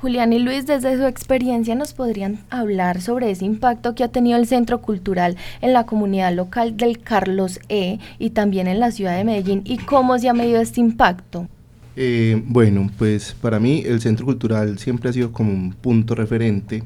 Julián 0.00 0.32
y 0.32 0.38
Luis, 0.38 0.64
desde 0.64 0.96
su 0.96 1.06
experiencia 1.06 1.74
nos 1.74 1.92
podrían 1.92 2.38
hablar 2.50 3.00
sobre 3.00 3.32
ese 3.32 3.44
impacto 3.44 3.96
que 3.96 4.04
ha 4.04 4.08
tenido 4.08 4.38
el 4.38 4.46
Centro 4.46 4.80
Cultural 4.80 5.36
en 5.60 5.72
la 5.72 5.86
comunidad 5.86 6.32
local 6.32 6.76
del 6.76 7.00
Carlos 7.00 7.58
E 7.68 7.98
y 8.20 8.30
también 8.30 8.68
en 8.68 8.78
la 8.78 8.92
ciudad 8.92 9.16
de 9.16 9.24
Medellín 9.24 9.62
y 9.64 9.78
cómo 9.78 10.16
se 10.18 10.28
ha 10.28 10.34
medido 10.34 10.60
este 10.60 10.80
impacto. 10.80 11.48
Eh, 11.96 12.40
bueno, 12.46 12.88
pues 12.96 13.34
para 13.40 13.58
mí 13.58 13.82
el 13.84 14.00
Centro 14.00 14.24
Cultural 14.24 14.78
siempre 14.78 15.10
ha 15.10 15.12
sido 15.12 15.32
como 15.32 15.52
un 15.52 15.72
punto 15.72 16.14
referente 16.14 16.84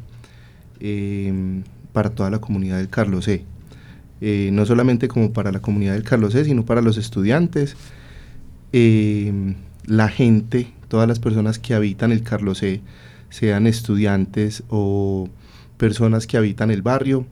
eh, 0.80 1.62
para 1.92 2.08
toda 2.08 2.30
la 2.30 2.38
comunidad 2.38 2.78
del 2.78 2.88
Carlos 2.88 3.28
E. 3.28 3.44
Eh, 4.22 4.48
no 4.54 4.64
solamente 4.64 5.08
como 5.08 5.34
para 5.34 5.52
la 5.52 5.60
comunidad 5.60 5.92
del 5.92 6.04
Carlos 6.04 6.34
E, 6.34 6.46
sino 6.46 6.64
para 6.64 6.80
los 6.80 6.96
estudiantes, 6.96 7.76
la 8.72 10.08
gente 10.08 10.68
todas 10.92 11.08
las 11.08 11.20
personas 11.20 11.58
que 11.58 11.72
habitan 11.72 12.12
el 12.12 12.22
Carlos 12.22 12.62
E, 12.62 12.82
sean 13.30 13.66
estudiantes 13.66 14.62
o 14.68 15.26
personas 15.78 16.26
que 16.26 16.36
habitan 16.36 16.70
el 16.70 16.82
barrio, 16.82 17.24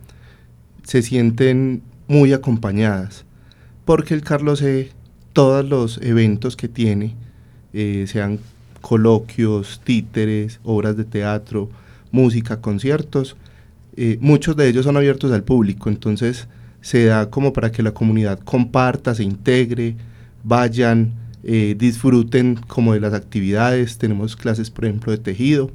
se 0.82 1.02
sienten 1.02 1.82
muy 2.08 2.32
acompañadas, 2.32 3.26
porque 3.84 4.14
el 4.14 4.22
Carlos 4.22 4.62
E, 4.62 4.92
todos 5.34 5.68
los 5.68 5.98
eventos 5.98 6.56
que 6.56 6.68
tiene, 6.68 7.16
eh, 7.74 8.06
sean 8.08 8.38
coloquios, 8.80 9.82
títeres, 9.84 10.58
obras 10.64 10.96
de 10.96 11.04
teatro, 11.04 11.68
música, 12.12 12.62
conciertos, 12.62 13.36
eh, 13.94 14.16
muchos 14.22 14.56
de 14.56 14.70
ellos 14.70 14.86
son 14.86 14.96
abiertos 14.96 15.32
al 15.32 15.44
público, 15.44 15.90
entonces 15.90 16.48
se 16.80 17.04
da 17.04 17.28
como 17.28 17.52
para 17.52 17.70
que 17.70 17.82
la 17.82 17.92
comunidad 17.92 18.38
comparta, 18.38 19.14
se 19.14 19.22
integre, 19.22 19.96
vayan, 20.44 21.12
eh, 21.42 21.74
disfruten 21.78 22.56
como 22.66 22.94
de 22.94 23.00
las 23.00 23.14
actividades. 23.14 23.98
Tenemos 23.98 24.36
clases, 24.36 24.70
por 24.70 24.84
ejemplo, 24.84 25.12
de 25.12 25.18
tejido, 25.18 25.70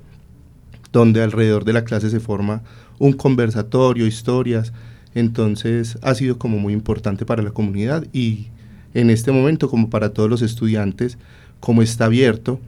donde 0.91 1.21
alrededor 1.21 1.65
de 1.65 1.73
la 1.73 1.83
clase 1.83 2.09
se 2.09 2.19
forma 2.19 2.61
un 2.99 3.13
conversatorio, 3.13 4.05
historias. 4.05 4.73
Entonces 5.13 5.97
ha 6.01 6.13
sido 6.13 6.37
como 6.37 6.59
muy 6.59 6.73
importante 6.73 7.25
para 7.25 7.41
la 7.41 7.51
comunidad 7.51 8.05
y 8.11 8.47
en 8.93 9.09
este 9.09 9.31
momento 9.31 9.69
como 9.69 9.89
para 9.89 10.13
todos 10.13 10.29
los 10.29 10.41
estudiantes, 10.41 11.17
como 11.59 11.81
está 11.81 12.05
abierto, 12.05 12.59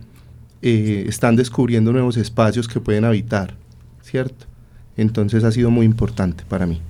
eh, 0.61 1.05
están 1.07 1.35
descubriendo 1.35 1.93
nuevos 1.93 2.17
espacios 2.17 2.67
que 2.67 2.79
pueden 2.79 3.05
habitar, 3.05 3.55
¿cierto? 4.01 4.45
Entonces 4.95 5.43
ha 5.43 5.51
sido 5.51 5.69
muy 5.69 5.85
importante 5.85 6.43
para 6.47 6.65
mí. 6.65 6.81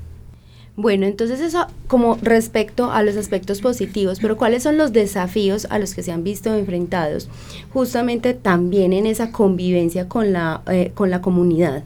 Bueno, 0.77 1.07
entonces 1.07 1.41
eso 1.41 1.65
como 1.88 2.19
respecto 2.22 2.91
a 2.91 3.01
los 3.01 3.17
aspectos 3.17 3.62
positivos, 3.62 4.19
pero 4.22 4.38
¿cuáles 4.38 4.62
son 4.62 4.77
los 4.77 4.93
desafíos 4.93 5.65
a 5.72 5.79
los 5.79 5.96
que 5.96 6.03
se 6.03 6.12
han 6.12 6.24
visto 6.24 6.53
enfrentados 6.53 7.29
justamente 7.74 8.36
también 8.36 8.93
en 8.93 9.07
esa 9.07 9.31
convivencia 9.31 10.07
con 10.07 10.34
la, 10.34 10.62
eh, 10.67 10.91
con 10.93 11.10
la 11.10 11.19
comunidad? 11.19 11.84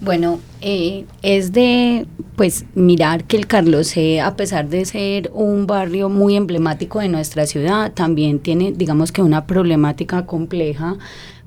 Bueno, 0.00 0.40
eh, 0.60 1.04
es 1.22 1.52
de 1.52 2.06
pues 2.34 2.64
mirar 2.74 3.24
que 3.24 3.36
el 3.36 3.46
Carlos 3.46 3.86
C, 3.86 4.20
a 4.20 4.34
pesar 4.34 4.68
de 4.68 4.84
ser 4.86 5.30
un 5.32 5.68
barrio 5.68 6.08
muy 6.08 6.34
emblemático 6.34 6.98
de 6.98 7.08
nuestra 7.08 7.46
ciudad, 7.46 7.92
también 7.92 8.40
tiene, 8.40 8.72
digamos 8.72 9.12
que 9.12 9.22
una 9.22 9.46
problemática 9.46 10.26
compleja 10.26 10.96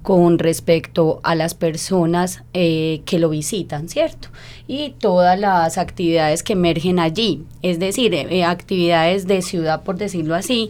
con 0.04 0.38
respecto 0.38 1.22
a 1.24 1.34
las 1.34 1.56
personas 1.56 2.44
eh, 2.54 3.02
que 3.06 3.20
lo 3.20 3.30
visitan, 3.30 3.88
¿cierto? 3.90 4.28
Y 4.68 4.92
todas 5.00 5.40
las 5.40 5.78
actividades 5.78 6.44
que 6.44 6.54
emergen 6.54 7.00
allí, 7.00 7.44
es 7.62 7.80
decir, 7.80 8.14
eh, 8.14 8.44
actividades 8.44 9.28
de 9.28 9.42
ciudad, 9.42 9.84
por 9.84 9.98
decirlo 9.98 10.36
así, 10.36 10.70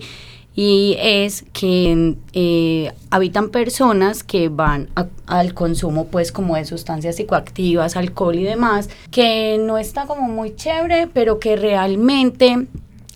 y 0.56 0.96
es 1.00 1.46
que 1.52 2.16
eh, 2.34 2.92
habitan 3.10 3.50
personas 3.50 4.24
que 4.24 4.50
van 4.50 4.90
al 5.25 5.56
consumo 5.56 6.06
pues 6.06 6.32
como 6.32 6.56
de 6.56 6.66
sustancias 6.66 7.16
psicoactivas, 7.16 7.98
alcohol 7.98 8.36
y 8.36 8.44
demás, 8.44 8.88
que 9.10 9.58
no 9.60 9.80
está 9.80 10.06
como 10.06 10.28
muy 10.28 10.56
chévere, 10.56 11.08
pero 11.08 11.40
que 11.40 11.56
realmente 11.56 12.68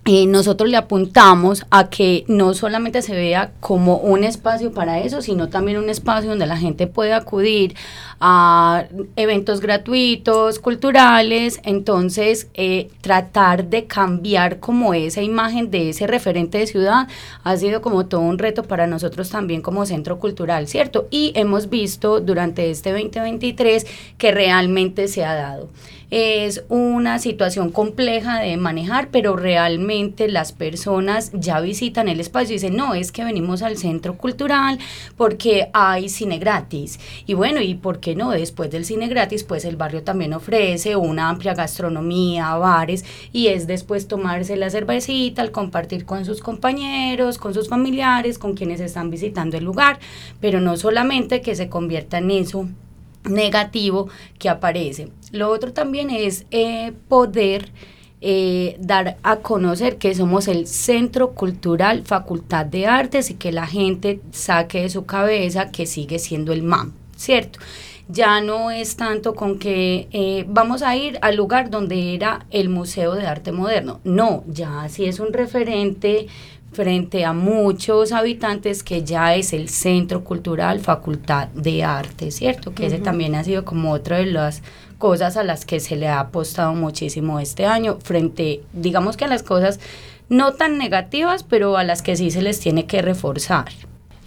eh, 0.10 0.26
nosotros 0.26 0.70
le 0.70 0.78
apuntamos 0.78 1.66
a 1.70 1.90
que 1.90 2.24
no 2.30 2.54
solamente 2.54 3.02
se 3.02 3.14
vea 3.14 3.52
como 3.60 3.98
un 3.98 4.24
espacio 4.24 4.72
para 4.72 5.00
eso, 5.02 5.22
sino 5.22 5.50
también 5.50 5.78
un 5.78 5.90
espacio 5.90 6.30
donde 6.30 6.46
la 6.46 6.56
gente 6.56 6.88
puede 6.88 7.12
acudir 7.12 7.76
a 8.22 8.86
eventos 9.18 9.60
gratuitos, 9.60 10.60
culturales, 10.60 11.60
entonces 11.64 12.48
eh, 12.54 12.88
tratar 13.02 13.66
de 13.66 13.86
cambiar 13.86 14.62
como 14.62 14.94
esa 14.94 15.22
imagen 15.22 15.72
de 15.72 15.90
ese 15.90 16.08
referente 16.08 16.58
de 16.58 16.68
ciudad 16.68 17.10
ha 17.44 17.58
sido 17.58 17.82
como 17.82 18.06
todo 18.06 18.22
un 18.22 18.40
reto 18.40 18.64
para 18.64 18.88
nosotros 18.88 19.30
también 19.30 19.62
como 19.62 19.86
centro 19.86 20.20
cultural, 20.20 20.70
¿cierto? 20.70 21.10
Y 21.12 21.34
hemos 21.36 21.70
visto 21.70 22.22
durante 22.22 22.72
este 22.72 22.94
2023 22.94 23.86
que 24.18 24.32
realmente 24.32 25.10
se 25.10 25.26
ha 25.26 25.36
dado. 25.36 25.68
Es 26.10 26.64
una 26.70 27.20
situación 27.20 27.70
compleja 27.70 28.40
de 28.40 28.56
manejar, 28.56 29.10
pero 29.12 29.36
realmente 29.36 30.30
las 30.30 30.54
personas 30.54 31.32
ya 31.34 31.60
visitan 31.60 32.08
el 32.08 32.22
espacio 32.22 32.54
y 32.54 32.60
dicen, 32.60 32.78
no, 32.78 32.94
es 32.94 33.12
que 33.12 33.26
venimos 33.26 33.62
al 33.62 33.78
centro 33.78 34.16
cultural 34.16 34.80
porque 35.18 35.70
hay 35.74 36.08
cine 36.08 36.40
gratis. 36.40 36.98
Y 37.26 37.34
bueno, 37.34 37.62
¿y 37.62 37.76
por 37.76 38.00
qué 38.00 38.16
no? 38.16 38.32
Después 38.32 38.72
del 38.72 38.86
cine 38.86 39.10
gratis, 39.10 39.44
pues 39.44 39.66
el 39.66 39.76
barrio 39.76 40.04
también 40.04 40.34
ofrece 40.34 40.96
una 40.96 41.28
amplia 41.28 41.54
gastronomía, 41.54 42.56
bares, 42.56 43.04
y 43.34 43.48
es 43.48 43.68
después 43.68 44.08
tomarse 44.08 44.56
la 44.56 44.70
cervecita, 44.70 45.42
al 45.42 45.52
compartir 45.52 46.06
con 46.06 46.24
sus 46.24 46.42
compañeros, 46.42 47.38
con 47.38 47.54
sus 47.54 47.68
familiares, 47.68 48.40
con 48.40 48.54
quienes 48.54 48.80
están 48.80 49.10
visitando 49.10 49.58
el 49.58 49.66
lugar, 49.66 50.00
pero 50.40 50.62
no 50.62 50.78
solamente 50.78 51.42
que 51.42 51.56
se 51.56 51.68
convierta 51.68 52.20
en 52.20 52.32
eso 52.32 52.70
negativo 53.30 54.10
que 54.40 54.50
aparece. 54.50 55.10
Lo 55.32 55.50
otro 55.50 55.74
también 55.74 56.10
es 56.10 56.46
eh, 56.52 56.94
poder 57.08 57.72
eh, 58.20 58.78
dar 58.80 59.18
a 59.22 59.38
conocer 59.38 59.98
que 59.98 60.16
somos 60.16 60.48
el 60.48 60.66
Centro 60.66 61.34
Cultural 61.34 62.04
Facultad 62.04 62.66
de 62.66 62.88
Artes 62.88 63.30
y 63.30 63.36
que 63.36 63.52
la 63.52 63.68
gente 63.68 64.22
saque 64.32 64.82
de 64.82 64.90
su 64.90 65.06
cabeza 65.06 65.70
que 65.72 65.86
sigue 65.86 66.18
siendo 66.18 66.52
el 66.52 66.64
MAM, 66.64 66.94
¿cierto? 67.16 67.60
Ya 68.10 68.42
no 68.42 68.72
es 68.72 68.96
tanto 68.96 69.36
con 69.36 69.60
que 69.60 70.08
eh, 70.12 70.46
vamos 70.48 70.82
a 70.82 70.96
ir 70.96 71.20
al 71.22 71.36
lugar 71.36 71.70
donde 71.70 72.16
era 72.16 72.46
el 72.50 72.70
Museo 72.70 73.14
de 73.14 73.28
Arte 73.28 73.52
Moderno. 73.52 74.00
No, 74.04 74.46
ya 74.48 74.88
sí 74.90 75.06
es 75.06 75.20
un 75.20 75.34
referente 75.34 76.28
frente 76.78 77.26
a 77.26 77.34
muchos 77.34 78.12
habitantes 78.12 78.84
que 78.84 79.04
ya 79.04 79.34
es 79.34 79.52
el 79.52 79.68
Centro 79.68 80.24
Cultural 80.24 80.80
Facultad 80.80 81.48
de 81.48 81.84
Arte, 81.84 82.30
¿cierto? 82.30 82.76
Que 82.76 82.86
ese 82.86 83.00
también 83.00 83.34
ha 83.34 83.44
sido 83.44 83.66
como 83.66 83.94
otra 83.94 84.18
de 84.18 84.28
las 84.28 84.62
cosas 85.00 85.38
a 85.38 85.44
las 85.44 85.66
que 85.66 85.80
se 85.80 85.96
le 85.96 86.08
ha 86.08 86.20
apostado 86.20 86.76
muchísimo 86.76 87.40
este 87.40 87.66
año, 87.66 87.98
frente, 88.04 88.62
digamos 88.74 89.18
que 89.18 89.26
a 89.26 89.28
las 89.28 89.42
cosas 89.42 89.80
no 90.30 90.54
tan 90.54 90.78
negativas, 90.78 91.42
pero 91.42 91.78
a 91.78 91.84
las 91.84 92.04
que 92.04 92.16
sí 92.16 92.30
se 92.30 92.44
les 92.44 92.60
tiene 92.60 92.86
que 92.86 93.02
reforzar. 93.02 93.70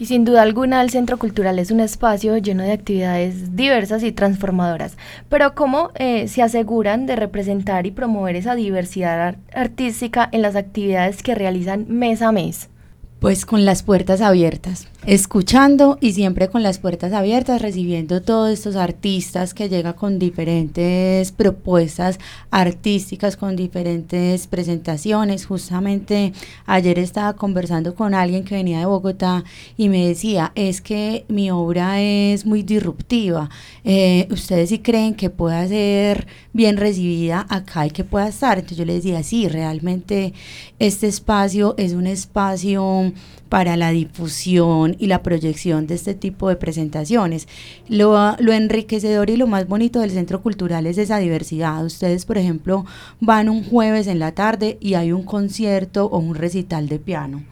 Y 0.01 0.07
sin 0.07 0.25
duda 0.25 0.41
alguna 0.41 0.81
el 0.81 0.89
Centro 0.89 1.19
Cultural 1.19 1.59
es 1.59 1.71
un 1.71 1.79
espacio 1.79 2.39
lleno 2.39 2.63
de 2.63 2.73
actividades 2.73 3.55
diversas 3.55 4.03
y 4.03 4.13
transformadoras. 4.13 4.97
Pero 5.29 5.55
¿cómo 5.55 5.91
eh, 5.95 6.27
se 6.27 6.41
aseguran 6.41 7.05
de 7.05 7.17
representar 7.17 7.85
y 7.87 7.91
promover 7.91 8.35
esa 8.35 8.55
diversidad 8.55 9.37
artística 9.55 10.27
en 10.33 10.41
las 10.41 10.57
actividades 10.57 11.23
que 11.23 11.35
realizan 11.35 11.85
mes 11.87 12.23
a 12.23 12.33
mes? 12.33 12.71
Pues 13.21 13.45
con 13.45 13.67
las 13.67 13.83
puertas 13.83 14.23
abiertas, 14.23 14.89
escuchando 15.05 15.99
y 16.01 16.13
siempre 16.13 16.49
con 16.49 16.63
las 16.63 16.79
puertas 16.79 17.13
abiertas, 17.13 17.61
recibiendo 17.61 18.23
todos 18.23 18.51
estos 18.51 18.77
artistas 18.77 19.53
que 19.53 19.69
llegan 19.69 19.93
con 19.93 20.19
diferentes 20.19 21.31
propuestas 21.31 22.19
artísticas, 22.51 23.37
con 23.37 23.57
diferentes 23.57 24.47
presentaciones. 24.47 25.45
Justamente 25.45 26.33
ayer 26.65 26.99
estaba 26.99 27.35
conversando 27.35 27.95
con 27.95 28.15
alguien 28.15 28.43
que 28.43 28.55
venía 28.55 28.79
de 28.79 28.87
Bogotá 28.87 29.45
y 29.77 29.91
me 29.91 30.09
decía, 30.09 30.53
es 30.55 30.81
que 30.81 31.27
mi 31.29 31.51
obra 31.51 32.01
es 32.01 32.47
muy 32.47 32.63
disruptiva. 32.63 33.51
Eh, 33.85 34.29
¿Ustedes 34.31 34.71
sí 34.71 34.79
creen 34.79 35.15
que 35.15 35.29
pueda 35.29 35.69
ser 35.69 36.27
bien 36.55 36.79
recibida 36.79 37.47
acá 37.51 37.87
y 37.87 37.91
que 37.91 38.05
pueda 38.05 38.29
estar? 38.29 38.57
Entonces 38.57 38.79
yo 38.79 38.87
le 38.87 38.95
decía, 38.95 39.23
sí, 39.23 39.47
realmente 39.47 40.33
este 40.79 41.07
espacio 41.07 41.75
es 41.77 41.93
un 41.93 42.07
espacio 42.07 43.10
para 43.49 43.77
la 43.77 43.91
difusión 43.91 44.97
y 44.99 45.07
la 45.07 45.23
proyección 45.23 45.87
de 45.87 45.95
este 45.95 46.15
tipo 46.15 46.49
de 46.49 46.57
presentaciones. 46.57 47.49
Lo, 47.89 48.37
lo, 48.39 48.53
enriquecedor 48.53 49.31
y 49.31 49.37
lo 49.37 49.47
más 49.47 49.67
bonito 49.67 50.01
del 50.01 50.11
centro 50.11 50.43
cultural 50.43 50.87
es 50.87 50.99
esa 50.99 51.19
diversidad. 51.19 51.85
Ustedes, 51.85 52.27
por 52.27 52.39
ejemplo, 52.39 52.87
van 53.21 53.49
un 53.49 53.65
jueves 53.65 54.07
en 54.07 54.19
la 54.19 54.33
tarde 54.33 54.79
y 54.81 54.95
hay 54.95 55.13
un 55.13 55.25
concierto 55.25 56.07
o 56.07 56.19
un 56.19 56.35
recital 56.35 56.89
de 56.89 56.99
piano. 56.99 57.43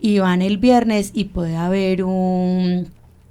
Y 0.00 0.20
van 0.20 0.42
el 0.42 0.58
viernes 0.58 1.10
y 1.12 1.24
puede 1.24 1.56
haber 1.56 2.04
un 2.04 2.86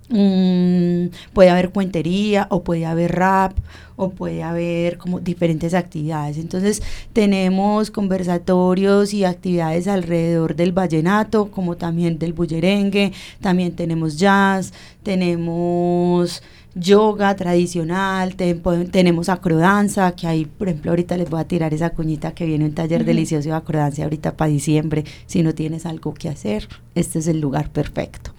Mm, 0.09 1.07
puede 1.33 1.49
haber 1.49 1.71
cuentería 1.71 2.47
o 2.49 2.63
puede 2.63 2.85
haber 2.85 3.13
rap 3.13 3.57
o 3.97 4.11
puede 4.11 4.41
haber 4.43 4.97
como 4.97 5.19
diferentes 5.19 5.73
actividades. 5.73 6.37
Entonces 6.37 6.81
tenemos 7.13 7.91
conversatorios 7.91 9.13
y 9.13 9.25
actividades 9.25 9.87
alrededor 9.87 10.55
del 10.55 10.71
vallenato, 10.71 11.51
como 11.51 11.75
también 11.75 12.19
del 12.19 12.33
bullerengue, 12.33 13.11
también 13.41 13.75
tenemos 13.75 14.17
jazz, 14.17 14.71
tenemos 15.03 16.41
yoga 16.79 17.35
tradicional, 17.35 18.35
tenemos 18.35 19.29
acrodanza, 19.29 20.11
que 20.11 20.27
ahí, 20.27 20.45
por 20.45 20.69
ejemplo, 20.69 20.91
ahorita 20.91 21.17
les 21.17 21.29
voy 21.29 21.41
a 21.41 21.47
tirar 21.47 21.73
esa 21.73 21.89
cuñita 21.89 22.33
que 22.33 22.45
viene 22.45 22.65
un 22.65 22.73
taller 22.73 23.03
delicioso 23.03 23.49
de 23.49 23.55
acrodanza 23.55 24.03
ahorita 24.03 24.37
para 24.37 24.51
diciembre, 24.51 25.03
si 25.25 25.41
no 25.41 25.53
tienes 25.55 25.85
algo 25.85 26.13
que 26.13 26.29
hacer, 26.29 26.67
este 26.93 27.19
es 27.19 27.27
el 27.27 27.41
lugar 27.41 27.71
perfecto. 27.71 28.31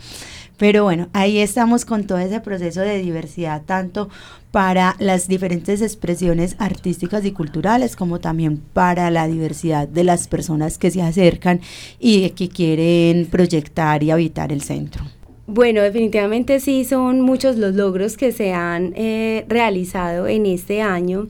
Pero 0.59 0.83
bueno, 0.83 1.09
ahí 1.13 1.39
estamos 1.39 1.85
con 1.85 2.05
todo 2.05 2.19
ese 2.19 2.41
proceso 2.41 2.81
de 2.81 2.99
diversidad, 2.99 3.63
tanto 3.65 4.11
para 4.51 4.97
las 4.99 5.29
diferentes 5.29 5.83
expresiones 5.83 6.57
artísticas 6.59 7.25
y 7.25 7.33
culturales, 7.33 7.95
como 7.95 8.19
también 8.19 8.59
para 8.59 9.11
la 9.11 9.29
diversidad 9.29 9.87
de 9.87 10.05
las 10.05 10.27
personas 10.27 10.77
que 10.77 10.91
se 10.91 11.01
acercan 11.01 11.61
y 12.01 12.31
que 12.31 12.49
quieren 12.49 13.27
proyectar 13.27 14.03
y 14.03 14.11
habitar 14.11 14.53
el 14.53 14.63
centro. 14.63 15.05
Bueno, 15.51 15.81
definitivamente 15.81 16.61
sí 16.61 16.85
son 16.85 17.23
muchos 17.23 17.57
los 17.57 17.75
logros 17.75 18.19
que 18.19 18.33
se 18.33 18.53
han 18.53 18.93
eh, 18.97 19.47
realizado 19.49 20.27
en 20.27 20.45
este 20.45 20.83
año. 20.83 21.29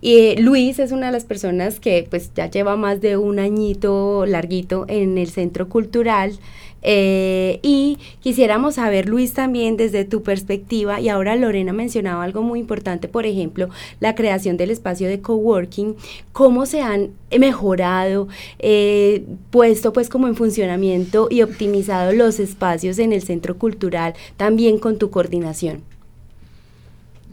Y 0.00 0.34
Luis 0.40 0.80
es 0.80 0.90
una 0.90 1.06
de 1.06 1.12
las 1.12 1.24
personas 1.24 1.78
que 1.78 2.04
pues 2.10 2.32
ya 2.34 2.50
lleva 2.50 2.74
más 2.74 3.00
de 3.00 3.16
un 3.16 3.38
añito 3.38 4.26
larguito 4.26 4.86
en 4.88 5.18
el 5.18 5.28
centro 5.28 5.68
cultural. 5.68 6.32
Eh, 6.82 7.60
y 7.62 7.98
quisiéramos 8.20 8.76
saber, 8.76 9.08
Luis, 9.08 9.32
también 9.32 9.76
desde 9.76 10.04
tu 10.04 10.22
perspectiva, 10.22 11.00
y 11.00 11.08
ahora 11.08 11.36
Lorena 11.36 11.72
mencionaba 11.72 12.24
algo 12.24 12.42
muy 12.42 12.58
importante, 12.58 13.08
por 13.08 13.26
ejemplo, 13.26 13.68
la 14.00 14.14
creación 14.14 14.56
del 14.56 14.70
espacio 14.70 15.08
de 15.08 15.20
coworking, 15.20 15.96
cómo 16.32 16.66
se 16.66 16.80
han 16.80 17.10
mejorado, 17.38 18.28
eh, 18.58 19.24
puesto 19.50 19.92
pues 19.92 20.08
como 20.08 20.26
en 20.26 20.34
funcionamiento 20.34 21.28
y 21.30 21.42
optimizado 21.42 22.12
los 22.12 22.40
espacios 22.40 22.98
en 22.98 23.12
el 23.12 23.22
centro 23.22 23.58
cultural, 23.58 24.14
también 24.36 24.78
con 24.78 24.98
tu 24.98 25.10
coordinación. 25.10 25.82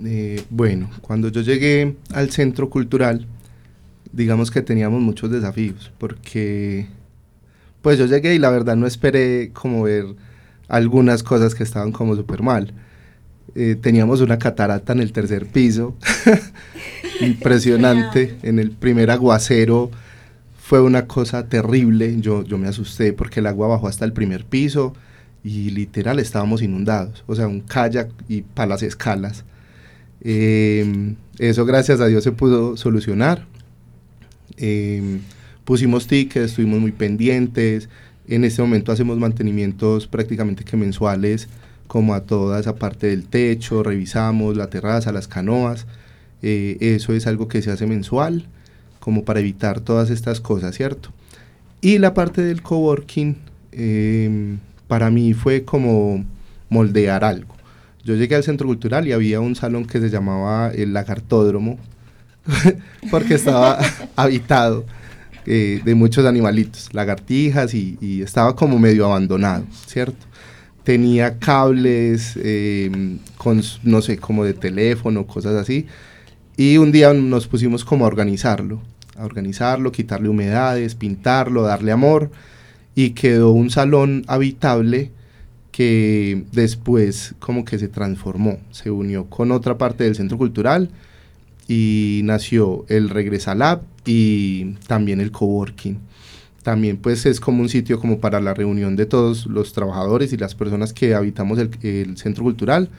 Eh, 0.05 0.43
bueno, 0.49 0.89
cuando 1.01 1.29
yo 1.29 1.41
llegué 1.41 1.95
al 2.13 2.29
centro 2.29 2.69
cultural, 2.69 3.25
digamos 4.12 4.51
que 4.51 4.62
teníamos 4.62 5.01
muchos 5.01 5.31
desafíos, 5.31 5.91
porque 5.97 6.88
pues 7.88 7.97
yo 7.97 8.06
llegué 8.06 8.36
y 8.36 8.38
la 8.38 8.50
verdad 8.50 8.76
no 8.76 8.86
esperé 8.86 9.52
como 9.54 9.84
ver 9.84 10.08
algunas 10.67 11.23
cosas 11.23 11.56
que 11.56 11.63
estaban 11.63 11.93
como 11.93 12.17
súper 12.17 12.43
mal. 12.43 12.73
Eh, 13.56 13.78
teníamos 13.80 14.19
una 14.19 14.38
catarata 14.38 14.91
en 14.91 15.00
el 15.00 15.13
tercer 15.13 15.45
piso, 15.45 15.95
impresionante, 17.21 18.36
en 18.43 18.60
el 18.60 18.71
primer 18.71 19.10
aguacero 19.10 19.89
fue 20.60 20.82
una 20.82 21.08
cosa 21.08 21.47
terrible, 21.47 22.19
yo, 22.19 22.43
yo 22.43 22.58
me 22.58 22.67
asusté 22.67 23.13
porque 23.13 23.39
el 23.39 23.45
agua 23.45 23.69
bajó 23.69 23.88
hasta 23.88 24.04
el 24.04 24.12
primer 24.12 24.43
piso 24.43 24.93
y 25.41 25.69
literal 25.69 26.19
estábamos 26.19 26.62
inundados, 26.62 27.23
o 27.26 27.38
sea, 27.38 27.47
un 27.47 27.62
kayak 27.62 28.10
y 28.28 28.41
para 28.41 28.67
las 28.67 28.84
escalas. 28.84 29.45
Em, 30.19 31.15
eso 31.39 31.63
gracias 31.63 32.02
a 32.02 32.08
Dios 32.08 32.26
se 32.26 32.34
pudo 32.34 32.76
solucionar. 32.76 33.45
Em, 34.58 35.21
pusimos 35.67 36.08
tickets, 36.08 36.51
estuvimos 36.51 36.80
muy 36.80 36.93
pendientes. 36.93 37.89
En 38.30 38.45
este 38.45 38.62
momento 38.62 38.93
hacemos 38.93 39.17
mantenimientos 39.17 40.08
prácticamente 40.08 40.63
que 40.63 40.77
mensuales, 40.77 41.49
como 41.88 42.13
a 42.13 42.21
toda 42.21 42.58
esa 42.62 42.75
parte 42.75 43.08
del 43.08 43.25
techo, 43.25 43.84
revisamos 43.84 44.56
la 44.56 44.69
terraza, 44.69 45.12
las 45.12 45.27
canoas. 45.27 45.86
Eh, 46.41 46.77
eso 46.80 47.12
es 47.12 47.27
algo 47.27 47.49
que 47.49 47.62
se 47.62 47.69
hace 47.69 47.86
mensual, 47.86 48.45
como 49.01 49.25
para 49.25 49.41
evitar 49.41 49.82
todas 49.82 50.10
estas 50.10 50.39
cosas, 50.39 50.73
¿cierto? 50.73 51.10
Y 51.82 51.97
la 51.97 52.13
parte 52.13 52.41
del 52.41 52.62
coworking, 52.62 53.36
em, 53.73 54.60
para 54.88 55.10
mí 55.10 55.34
fue 55.34 55.65
como 55.65 56.23
moldear 56.69 57.25
algo. 57.25 57.56
Yo 58.06 58.15
llegué 58.15 58.36
al 58.36 58.43
centro 58.43 58.67
cultural 58.67 59.06
y 59.06 59.12
había 59.12 59.41
un 59.41 59.56
salón 59.56 59.84
que 59.86 59.99
se 59.99 60.10
llamaba 60.10 60.71
el 60.73 60.93
lagartódromo, 60.93 61.77
porque 63.12 63.34
estaba 63.34 63.80
habitado 64.15 64.86
eh, 65.47 65.81
de 65.86 65.95
muchos 65.95 66.25
animalitos, 66.25 66.89
lagartijas, 66.93 67.73
y, 67.73 68.21
estaba 68.21 68.55
como 68.55 68.77
medio 68.79 69.05
abandonado, 69.05 69.65
¿cierto? 69.86 70.25
Tenía 70.83 71.39
cables, 71.39 72.38
em, 72.43 73.19
con, 73.38 73.62
no 73.83 74.01
sé, 74.01 74.17
como 74.17 74.43
de 74.43 74.53
teléfono, 74.53 75.25
cosas 75.25 75.55
así. 75.55 75.88
Y 76.57 76.77
un 76.77 76.91
día 76.91 77.13
nos 77.13 77.47
pusimos 77.47 77.86
como 77.86 78.03
a 78.05 78.07
organizarlo, 78.07 78.81
a 79.15 79.25
organizarlo, 79.25 79.91
quitarle 79.91 80.27
humedades, 80.29 80.95
pintarlo, 80.95 81.63
darle 81.63 81.91
amor 81.93 82.29
y 82.93 83.12
quedó 83.12 83.51
un 83.51 83.69
salón 83.69 84.23
habitable 84.27 85.12
que 85.71 86.43
después 86.51 87.36
como 87.39 87.63
que 87.63 87.79
se 87.79 87.88
transformó, 87.88 88.57
se 88.71 88.91
unió 88.91 89.29
con 89.29 89.51
otra 89.51 89.77
parte 89.77 90.03
del 90.03 90.15
centro 90.15 90.38
cultural 90.38 90.89
y 91.67 92.21
nació 92.23 92.86
el 92.88 93.10
Regresa 93.10 93.56
Lab 93.56 93.82
y 94.06 94.73
también 94.88 95.19
el 95.19 95.32
coworking. 95.32 95.99
También 96.63 96.97
pues 96.97 97.25
es 97.25 97.39
como 97.39 97.62
un 97.62 97.69
sitio 97.69 97.99
como 97.99 98.19
para 98.19 98.39
la 98.41 98.53
reunión 98.53 98.95
de 98.95 99.06
todos 99.06 99.45
los 99.45 99.73
trabajadores 99.73 100.34
y 100.34 100.38
las 100.38 100.56
personas 100.56 100.93
que 100.93 101.15
habitamos 101.15 101.60
el, 101.60 101.69
el 101.82 102.17
centro 102.17 102.43
cultural, 102.43 102.89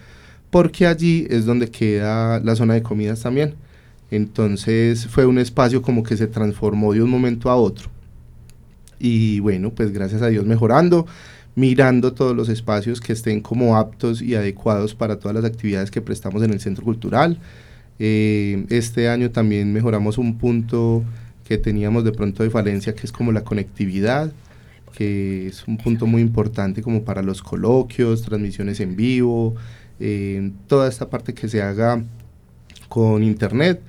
porque 0.50 0.87
allí 0.87 1.26
es 1.28 1.44
donde 1.44 1.70
queda 1.70 2.40
la 2.40 2.57
zona 2.57 2.74
de 2.74 2.83
comidas 2.83 3.20
también. 3.22 3.54
Entonces 4.11 5.07
fue 5.07 5.26
un 5.26 5.38
espacio 5.38 5.83
como 5.83 6.02
que 6.02 6.16
se 6.16 6.26
transformó 6.26 6.92
de 6.94 7.02
un 7.02 7.11
momento 7.11 7.50
a 7.50 7.57
otro. 7.57 7.90
Y 8.98 9.40
bueno, 9.40 9.70
pues 9.70 9.92
gracias 9.92 10.22
a 10.22 10.28
Dios 10.28 10.46
mejorando, 10.46 11.07
mirando 11.54 12.12
todos 12.12 12.35
los 12.35 12.48
espacios 12.48 13.00
que 13.00 13.12
estén 13.12 13.40
como 13.40 13.76
aptos 13.76 14.22
y 14.22 14.35
adecuados 14.35 14.94
para 14.94 15.18
todas 15.18 15.35
las 15.35 15.44
actividades 15.44 15.90
que 15.90 16.00
prestamos 16.00 16.42
en 16.42 16.52
el 16.52 16.61
centro 16.61 16.85
cultural. 16.85 17.38
Eh, 17.98 18.66
este 18.70 19.08
año 19.08 19.30
también 19.30 19.72
mejoramos 19.72 20.18
un 20.18 20.38
punto 20.38 21.04
que 21.44 21.58
teníamos 21.58 22.04
de 22.04 22.12
pronto 22.12 22.42
de 22.42 22.50
falencia, 22.50 22.94
que 22.94 23.06
es 23.06 23.12
como 23.12 23.32
la 23.32 23.42
conectividad, 23.42 24.32
que 24.96 25.46
es 25.48 25.66
un 25.66 25.78
punto 25.78 26.06
muy 26.06 26.22
importante 26.22 26.82
como 26.82 27.04
para 27.04 27.22
los 27.22 27.42
coloquios, 27.42 28.22
transmisiones 28.22 28.80
en 28.80 28.96
vivo, 28.96 29.54
eh, 30.00 30.52
toda 30.66 30.88
esta 30.88 31.08
parte 31.11 31.34
que 31.34 31.48
se 31.48 31.62
haga 31.62 32.02
con 32.88 33.22
internet 33.22 33.80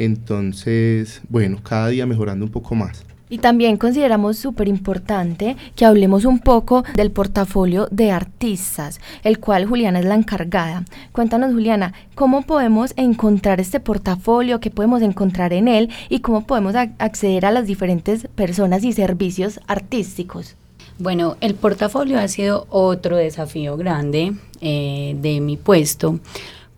entonces, 0.00 1.20
bueno, 1.28 1.62
cada 1.62 1.88
día 1.88 2.06
mejorando 2.06 2.46
un 2.46 2.50
poco 2.50 2.74
más. 2.74 3.04
Y 3.30 3.38
también 3.38 3.76
consideramos 3.76 4.38
súper 4.38 4.66
importante 4.66 5.56
que 5.76 5.84
hablemos 5.84 6.24
un 6.24 6.40
poco 6.40 6.82
del 6.96 7.12
portafolio 7.12 7.86
de 7.92 8.10
artistas, 8.10 9.00
el 9.22 9.38
cual 9.38 9.66
Juliana 9.66 10.00
es 10.00 10.04
la 10.04 10.16
encargada. 10.16 10.84
Cuéntanos, 11.12 11.52
Juliana, 11.52 11.94
¿cómo 12.16 12.42
podemos 12.42 12.92
encontrar 12.96 13.60
este 13.60 13.78
portafolio? 13.78 14.58
¿Qué 14.58 14.70
podemos 14.70 15.00
encontrar 15.00 15.52
en 15.52 15.68
él? 15.68 15.90
¿Y 16.08 16.20
cómo 16.20 16.44
podemos 16.44 16.74
acceder 16.74 17.46
a 17.46 17.52
las 17.52 17.66
diferentes 17.66 18.26
personas 18.34 18.82
y 18.82 18.92
servicios 18.92 19.60
artísticos? 19.68 20.56
Bueno, 20.98 21.36
el 21.40 21.54
portafolio 21.54 22.18
ha 22.18 22.26
sido 22.26 22.66
otro 22.68 23.16
desafío 23.16 23.76
grande 23.76 24.32
eh, 24.60 25.16
de 25.20 25.40
mi 25.40 25.56
puesto 25.56 26.18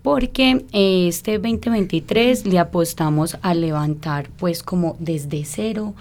porque 0.02 0.64
eh, 0.72 1.06
este 1.08 1.38
2023 1.38 2.46
le 2.46 2.58
apostamos 2.58 3.38
a 3.40 3.54
levantar 3.54 4.28
pues 4.36 4.62
como 4.62 4.96
desde 4.98 5.44
cero 5.44 5.94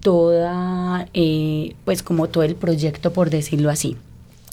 toda 0.00 1.08
eh, 1.14 1.74
pues 1.84 2.02
como 2.02 2.28
todo 2.28 2.44
el 2.44 2.54
proyecto 2.54 3.12
por 3.12 3.30
decirlo 3.30 3.70
así. 3.70 3.96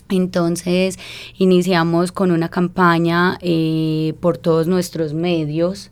Entonces 0.09 0.99
iniciamos 1.37 2.11
con 2.11 2.31
una 2.31 2.49
campaña 2.49 3.37
eh, 3.41 4.13
por 4.19 4.37
todos 4.37 4.67
nuestros 4.67 5.13
medios 5.13 5.91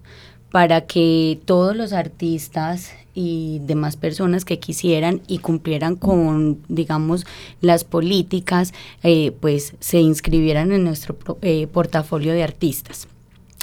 para 0.51 0.81
que 0.81 1.39
todos 1.45 1.75
los 1.75 1.93
artistas 1.93 2.91
y 3.15 3.59
demás 3.63 3.95
personas 3.95 4.45
que 4.45 4.59
quisieran 4.59 5.21
y 5.27 5.39
cumplieran 5.39 5.95
con, 5.95 6.59
digamos, 6.67 7.25
las 7.61 7.83
políticas, 7.83 8.73
eh, 9.03 9.31
pues 9.39 9.75
se 9.79 9.99
inscribieran 9.99 10.71
en 10.71 10.83
nuestro 10.83 11.15
portafolio 11.71 12.33
de 12.33 12.43
artistas. 12.43 13.07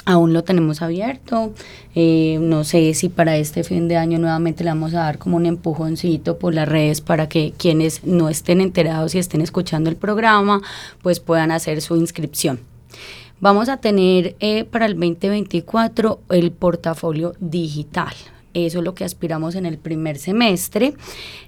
Aún 0.05 0.33
lo 0.33 0.43
tenemos 0.43 0.81
abierto. 0.81 1.53
Eh, 1.93 2.37
no 2.41 2.63
sé 2.63 2.93
si 2.93 3.09
para 3.09 3.37
este 3.37 3.63
fin 3.63 3.87
de 3.87 3.97
año 3.97 4.17
nuevamente 4.17 4.63
le 4.63 4.71
vamos 4.71 4.93
a 4.93 4.99
dar 4.99 5.17
como 5.19 5.37
un 5.37 5.45
empujoncito 5.45 6.39
por 6.39 6.53
las 6.53 6.67
redes 6.67 7.01
para 7.01 7.29
que 7.29 7.53
quienes 7.57 8.03
no 8.03 8.29
estén 8.29 8.61
enterados 8.61 9.13
y 9.13 9.19
estén 9.19 9.41
escuchando 9.41 9.89
el 9.89 9.95
programa, 9.95 10.61
pues 11.01 11.19
puedan 11.19 11.51
hacer 11.51 11.81
su 11.81 11.95
inscripción. 11.95 12.59
Vamos 13.39 13.69
a 13.69 13.77
tener 13.77 14.35
para 14.69 14.85
el 14.85 14.93
2024 14.93 16.19
el 16.29 16.51
portafolio 16.51 17.33
digital. 17.39 18.13
Eso 18.53 18.79
es 18.79 18.83
lo 18.83 18.93
que 18.93 19.05
aspiramos 19.05 19.55
en 19.55 19.65
el 19.65 19.77
primer 19.77 20.17
semestre, 20.17 20.93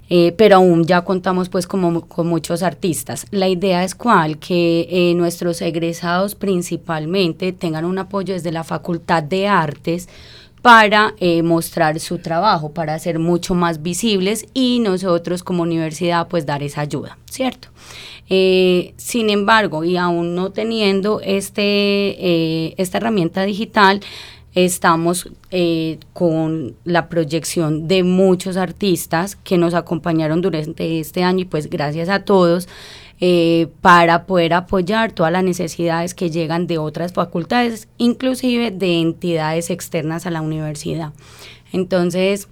eh, 0.08 0.34
pero 0.38 0.56
aún 0.56 0.84
ya 0.84 1.02
contamos 1.04 1.48
pues 1.48 1.66
como, 1.66 2.06
con 2.06 2.26
muchos 2.26 2.62
artistas. 2.62 3.26
La 3.30 3.48
idea 3.48 3.84
es 3.84 3.94
cuál, 3.94 4.38
que 4.38 4.88
eh, 4.90 5.14
nuestros 5.14 5.60
egresados 5.60 6.34
principalmente 6.34 7.52
tengan 7.52 7.84
un 7.84 7.98
apoyo 7.98 8.34
desde 8.34 8.52
la 8.52 8.64
Facultad 8.64 9.22
de 9.22 9.48
Artes 9.48 10.08
para 10.62 11.14
eh, 11.18 11.42
mostrar 11.42 12.00
su 12.00 12.18
trabajo, 12.18 12.72
para 12.72 12.98
ser 12.98 13.18
mucho 13.18 13.54
más 13.54 13.82
visibles 13.82 14.46
y 14.54 14.78
nosotros 14.78 15.42
como 15.42 15.62
universidad 15.62 16.26
pues 16.28 16.46
dar 16.46 16.62
esa 16.62 16.80
ayuda, 16.80 17.18
¿cierto? 17.30 17.68
sin 18.26 19.28
embargo, 19.28 19.84
y 19.84 19.98
aún 19.98 20.34
no 20.34 20.50
teniendo 20.50 21.20
este, 21.20 22.80
esta 22.80 22.96
herramienta 22.96 23.42
digital, 23.42 24.00
Estamos 24.54 25.30
eh, 25.50 25.98
con 26.12 26.76
la 26.84 27.08
proyección 27.08 27.88
de 27.88 28.04
muchos 28.04 28.56
artistas 28.56 29.34
que 29.34 29.58
nos 29.58 29.74
acompañaron 29.74 30.42
durante 30.42 31.00
este 31.00 31.24
año 31.24 31.40
y 31.40 31.44
pues 31.44 31.68
gracias 31.68 32.08
a 32.08 32.24
todos 32.24 32.68
eh, 33.20 33.68
para 33.80 34.26
poder 34.26 34.54
apoyar 34.54 35.12
todas 35.12 35.32
las 35.32 35.42
necesidades 35.42 36.14
que 36.14 36.30
llegan 36.30 36.66
de 36.66 36.78
otras 36.78 37.12
facultades, 37.12 37.88
inclusive 37.98 38.70
de 38.70 39.00
entidades 39.00 39.70
externas 39.70 40.26
a 40.26 40.30
la 40.30 40.40
universidad. 40.40 41.12
Entonces, 41.72 42.48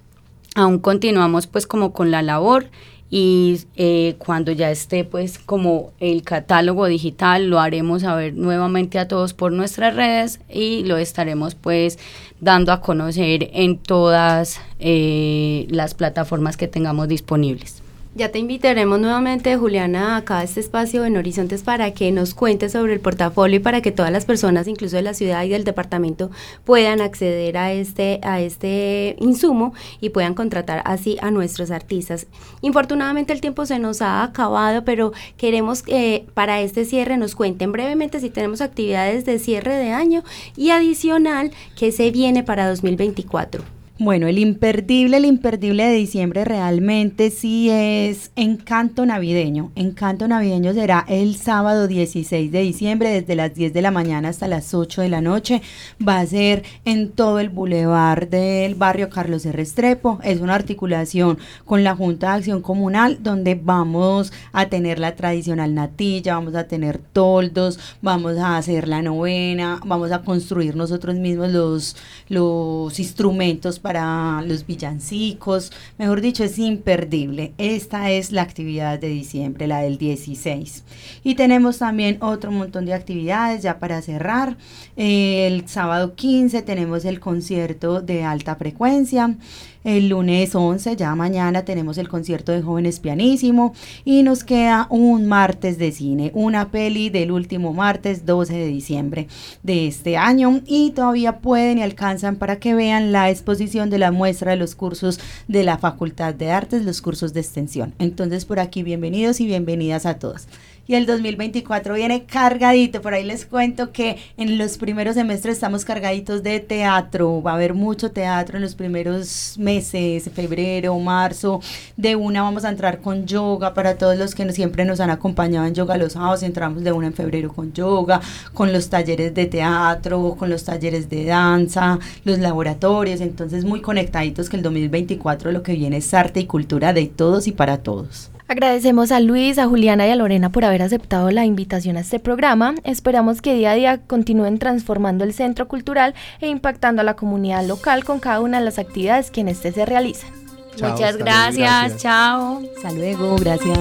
aún 0.57 0.81
continuamos 0.81 1.47
pues 1.47 1.67
como 1.67 1.93
con 1.93 2.11
la 2.11 2.23
labor 2.23 2.67
y 3.15 3.61
eh, 3.77 4.15
cuando 4.17 4.53
ya 4.53 4.71
esté 4.71 5.05
pues 5.05 5.39
como 5.39 5.93
el 6.01 6.23
catálogo 6.23 6.87
digital 6.87 7.47
lo 7.51 7.61
haremos 7.61 8.01
saber 8.01 8.33
nuevamente 8.33 8.99
a 8.99 9.07
todos 9.07 9.35
por 9.35 9.53
nuestras 9.53 9.95
redes 9.95 10.41
y 10.49 10.85
lo 10.85 10.97
estaremos 10.97 11.55
pues 11.55 11.99
dando 12.41 12.73
a 12.73 12.81
conocer 12.81 13.51
en 13.53 13.77
todas 13.77 14.63
eh, 14.79 15.67
las 15.69 15.93
plataformas 15.93 16.57
que 16.57 16.69
tengamos 16.69 17.07
disponibles. 17.07 17.82
Ya 18.15 18.31
te 18.31 18.39
invitaremos 18.39 19.01
nuevamente, 19.01 19.57
Juliana, 19.57 20.19
acá 20.19 20.41
a 20.41 20.43
este 20.43 20.61
espacio 20.61 21.07
en 21.07 21.17
Horizontes 21.17 21.63
para 21.63 21.95
que 21.95 22.13
nos 22.13 22.35
cuentes 22.35 22.73
sobre 22.73 22.93
el 22.93 23.01
portafolio 23.01 23.57
y 23.57 23.61
para 23.61 23.81
que 23.81 23.91
todas 23.91 24.13
las 24.13 24.27
personas, 24.27 24.69
incluso 24.69 24.97
de 24.97 25.03
la 25.03 25.15
ciudad 25.15 25.43
y 25.45 25.49
del 25.49 25.65
departamento, 25.65 26.31
puedan 26.65 27.01
acceder 27.01 27.57
a 27.57 27.73
este, 27.73 28.21
a 28.23 28.43
este 28.43 29.17
insumo 29.19 29.73
y 30.03 30.11
puedan 30.11 30.35
contratar 30.35 30.83
así 30.85 31.17
a 31.23 31.31
nuestros 31.31 31.71
artistas. 31.71 32.27
Infortunadamente 32.61 33.33
el 33.33 33.41
tiempo 33.41 33.65
se 33.65 33.79
nos 33.79 34.03
ha 34.03 34.23
acabado, 34.23 34.85
pero 34.85 35.15
queremos 35.39 35.83
que 35.83 36.27
para 36.35 36.61
este 36.61 36.85
cierre 36.85 37.17
nos 37.17 37.35
cuenten 37.35 37.73
brevemente 37.73 38.21
si 38.21 38.29
tenemos 38.29 38.61
actividades 38.61 39.25
de 39.25 39.39
cierre 39.39 39.75
de 39.75 39.93
año 39.93 40.23
y 40.55 40.69
adicional 40.69 41.51
que 41.79 41.93
se 41.93 42.11
viene 42.11 42.43
para 42.43 42.69
2024. 42.69 43.82
Bueno, 44.05 44.27
el 44.27 44.41
imperdible, 44.41 45.19
el 45.19 45.25
imperdible 45.25 45.85
de 45.85 45.95
diciembre 45.95 46.45
realmente 46.45 47.31
sí 47.31 47.71
es 47.71 48.33
Encanto 48.35 49.07
Navideño. 49.07 49.71
Encanto 49.77 50.27
Navideño 50.27 50.75
será 50.75 51.05
el 51.07 51.37
sábado 51.37 51.87
16 51.87 52.51
de 52.51 52.63
diciembre 52.63 53.11
desde 53.11 53.37
las 53.37 53.55
10 53.55 53.73
de 53.73 53.81
la 53.81 53.93
mañana 53.93 54.31
hasta 54.31 54.49
las 54.49 54.75
8 54.75 55.03
de 55.03 55.09
la 55.09 55.21
noche. 55.21 55.63
Va 56.05 56.19
a 56.19 56.27
ser 56.27 56.65
en 56.85 57.13
todo 57.13 57.39
el 57.39 57.49
bulevar 57.49 58.29
del 58.29 58.75
barrio 58.75 59.09
Carlos 59.09 59.47
R. 59.47 59.57
Restrepo. 59.57 60.19
Es 60.25 60.41
una 60.41 60.57
articulación 60.57 61.39
con 61.65 61.85
la 61.85 61.95
Junta 61.95 62.31
de 62.31 62.39
Acción 62.39 62.61
Comunal 62.61 63.23
donde 63.23 63.55
vamos 63.55 64.33
a 64.53 64.67
tener 64.67 64.99
la 64.99 65.15
tradicional 65.15 65.77
natilla, 65.77 66.35
vamos 66.35 66.57
a 66.57 66.67
tener 66.67 66.99
toldos, 66.99 67.79
vamos 68.01 68.37
a 68.39 68.57
hacer 68.57 68.89
la 68.89 69.01
novena, 69.01 69.79
vamos 69.87 70.11
a 70.11 70.23
construir 70.23 70.75
nosotros 70.75 71.15
mismos 71.15 71.53
los, 71.53 71.97
los 72.29 72.99
instrumentos 72.99 73.79
para 73.79 73.92
para 73.93 74.41
los 74.41 74.67
villancicos, 74.67 75.71
mejor 75.99 76.23
dicho, 76.23 76.45
es 76.45 76.59
imperdible. 76.59 77.53
Esta 77.59 78.11
es 78.11 78.33
la 78.33 78.41
actividad 78.41 78.99
de 78.99 79.09
diciembre, 79.09 79.67
la 79.67 79.83
del 79.83 79.99
16. 79.99 80.83
Y 81.25 81.35
tenemos 81.35 81.77
también 81.77 82.17
otro 82.23 82.51
montón 82.51 82.87
de 82.87 82.95
actividades 82.95 83.63
ya 83.63 83.79
para 83.79 84.01
cerrar. 84.01 84.57
El 84.97 85.69
sábado 85.69 86.15
15 86.15 86.63
tenemos 86.63 87.05
el 87.05 87.21
concierto 87.21 88.01
de 88.01 88.25
alta 88.25 88.57
frecuencia. 88.57 89.37
El 89.85 90.11
lunes 90.11 90.55
11, 90.55 90.95
ya 90.95 91.13
mañana, 91.17 91.65
tenemos 91.65 91.99
el 91.99 92.09
concierto 92.09 92.53
de 92.53 92.63
jóvenes 92.63 93.01
pianísimo 93.01 93.75
y 94.05 94.23
nos 94.23 94.45
queda 94.45 94.87
un 94.91 95.27
martes 95.27 95.77
de 95.77 95.91
cine, 95.91 96.31
una 96.35 96.71
peli 96.71 97.11
del 97.11 97.33
último 97.33 97.73
martes 97.73 98.25
12 98.25 98.55
de 98.55 98.67
diciembre 98.67 99.27
de 99.65 99.89
este 99.89 100.17
año 100.17 100.61
y 100.67 100.93
todavía 100.93 101.39
pueden 101.39 101.79
y 101.79 101.83
alcanzan 101.83 102.37
para 102.37 102.61
que 102.61 102.75
vean 102.75 103.11
la 103.11 103.29
exposición 103.29 103.91
de 103.91 103.99
la 103.99 104.13
muestra 104.13 104.53
de 104.53 104.57
los 104.57 104.77
cursos 104.77 105.19
de 105.49 105.65
la 105.65 105.79
Facultad 105.79 106.33
de 106.33 106.53
Artes, 106.53 106.85
los 106.85 107.03
cursos 107.03 107.33
de 107.33 107.41
extensión. 107.41 107.93
Entonces 107.99 108.45
por 108.45 108.61
aquí 108.61 108.85
bienvenidos 108.85 109.41
y 109.41 109.47
bienvenidas 109.47 110.07
a 110.07 110.21
todos 110.21 110.47
y 110.87 110.95
el 110.95 111.07
2024 111.07 111.95
viene 111.95 112.25
cargadito. 112.25 113.01
Por 113.01 113.15
ahí 113.15 113.25
les 113.25 113.47
cuento 113.47 113.93
que 113.93 114.19
en 114.37 114.59
los 114.59 114.79
primeros 114.79 115.15
semestres 115.15 115.55
estamos 115.55 115.85
cargaditos 115.85 116.43
de 116.43 116.61
teatro. 116.61 117.43
Va 117.43 117.53
a 117.53 117.55
haber 117.55 117.75
mucho 117.75 118.11
teatro 118.11 118.57
en 118.57 118.63
los 118.63 118.75
primeros 118.75 119.57
meses, 119.59 120.31
febrero, 120.35 120.99
marzo. 120.99 121.61
De 121.97 122.17
una 122.17 122.43
vamos 122.43 122.65
a 122.65 122.71
entrar 122.71 123.01
con 123.01 123.27
yoga 123.27 123.75
para 123.75 123.97
todos 123.97 124.19
los 124.19 124.35
que 124.35 124.51
siempre 124.53 124.85
nos 124.85 124.99
han 125.01 125.11
acompañado 125.11 125.67
en 125.67 125.75
yoga 125.75 125.97
los 125.97 126.15
sábados. 126.15 126.43
Entramos 126.43 126.83
de 126.83 126.93
una 126.93 127.07
en 127.07 127.15
febrero 127.15 127.53
con 127.53 127.73
yoga, 127.73 128.21
con 128.53 128.73
los 128.73 128.89
talleres 128.89 129.35
de 129.35 129.47
teatro, 129.47 130.35
con 130.39 130.51
los 130.51 130.65
talleres 130.65 131.09
de 131.09 131.25
danza, 131.27 131.99
los 132.25 132.39
laboratorios. 132.39 133.21
Entonces 133.21 133.65
muy 133.65 133.81
conectaditos 133.81 134.49
que 134.49 134.57
el 134.57 134.63
2024 134.63 135.53
lo 135.53 135.63
que 135.63 135.75
viene 135.75 135.99
es 135.99 136.13
arte 136.13 136.41
y 136.41 136.47
cultura 136.47 136.93
de 136.93 137.07
todos 137.07 137.47
y 137.47 137.53
para 137.53 137.79
todos. 137.79 138.32
Agradecemos 138.53 139.13
a 139.13 139.21
Luis, 139.21 139.57
a 139.57 139.67
Juliana 139.67 140.07
y 140.07 140.11
a 140.11 140.17
Lorena 140.17 140.53
por 140.53 140.67
haber 140.67 140.83
aceptado 140.83 141.31
la 141.31 141.47
invitación 141.47 141.97
a 141.97 142.01
este 142.01 142.19
programa. 142.19 142.75
Esperamos 142.85 143.41
que 143.41 143.55
día 143.55 143.71
a 143.71 143.75
día 143.75 143.99
continúen 144.07 144.59
transformando 144.59 145.25
el 145.25 145.33
centro 145.33 145.69
cultural 145.69 146.15
e 146.39 146.49
impactando 146.49 147.01
a 147.01 147.05
la 147.07 147.17
comunidad 147.17 147.67
local 147.67 148.05
con 148.05 148.21
cada 148.21 148.43
una 148.43 148.59
de 148.59 148.67
las 148.67 148.79
actividades 148.79 149.31
que 149.31 149.41
en 149.41 149.49
este 149.49 149.73
se 149.73 149.87
realizan. 149.87 150.31
Muchas 150.73 151.17
gracias, 151.17 151.97
chao. 151.97 152.61
Hasta 152.77 152.93
luego, 152.93 153.37
gracias. 153.37 153.79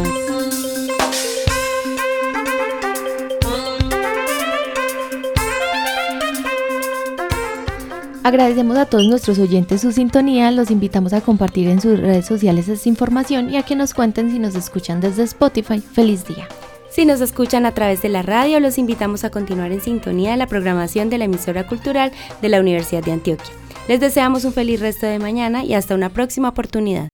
Agradecemos 8.24 8.78
a 8.78 8.86
todos 8.86 9.08
nuestros 9.08 9.40
oyentes 9.40 9.82
su 9.82 9.92
sintonía, 9.92 10.52
los 10.52 10.70
invitamos 10.70 11.12
a 11.14 11.22
compartir 11.22 11.68
en 11.68 11.82
sus 11.82 12.00
redes 12.00 12.28
sociales 12.28 12.68
esta 12.68 12.88
información 12.88 13.50
y 13.50 13.58
a 13.58 13.64
que 13.64 13.76
nos 13.76 13.96
cuenten 13.96 14.30
si 14.30 14.38
nos 14.38 14.54
escuchan 14.54 15.02
desde 15.02 15.24
Spotify. 15.24 15.80
Feliz 15.80 16.28
día. 16.28 16.48
Si 16.92 17.06
nos 17.06 17.20
escuchan 17.20 17.66
a 17.66 17.74
través 17.74 18.04
de 18.04 18.10
la 18.10 18.22
radio, 18.22 18.60
los 18.60 18.78
invitamos 18.78 19.24
a 19.24 19.32
continuar 19.32 19.72
en 19.72 19.82
sintonía 19.82 20.32
de 20.32 20.38
la 20.38 20.46
programación 20.46 21.10
de 21.10 21.18
la 21.18 21.26
emisora 21.26 21.66
cultural 21.66 22.12
de 22.44 22.50
la 22.50 22.60
Universidad 22.60 23.04
de 23.04 23.14
Antioquia. 23.14 23.54
Les 23.88 24.00
deseamos 24.00 24.46
un 24.46 24.54
feliz 24.54 24.82
resto 24.82 25.08
de 25.08 25.18
mañana 25.18 25.64
y 25.64 25.74
hasta 25.74 25.96
una 25.96 26.10
próxima 26.10 26.50
oportunidad. 26.50 27.08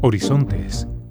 Horizontes 0.00 0.88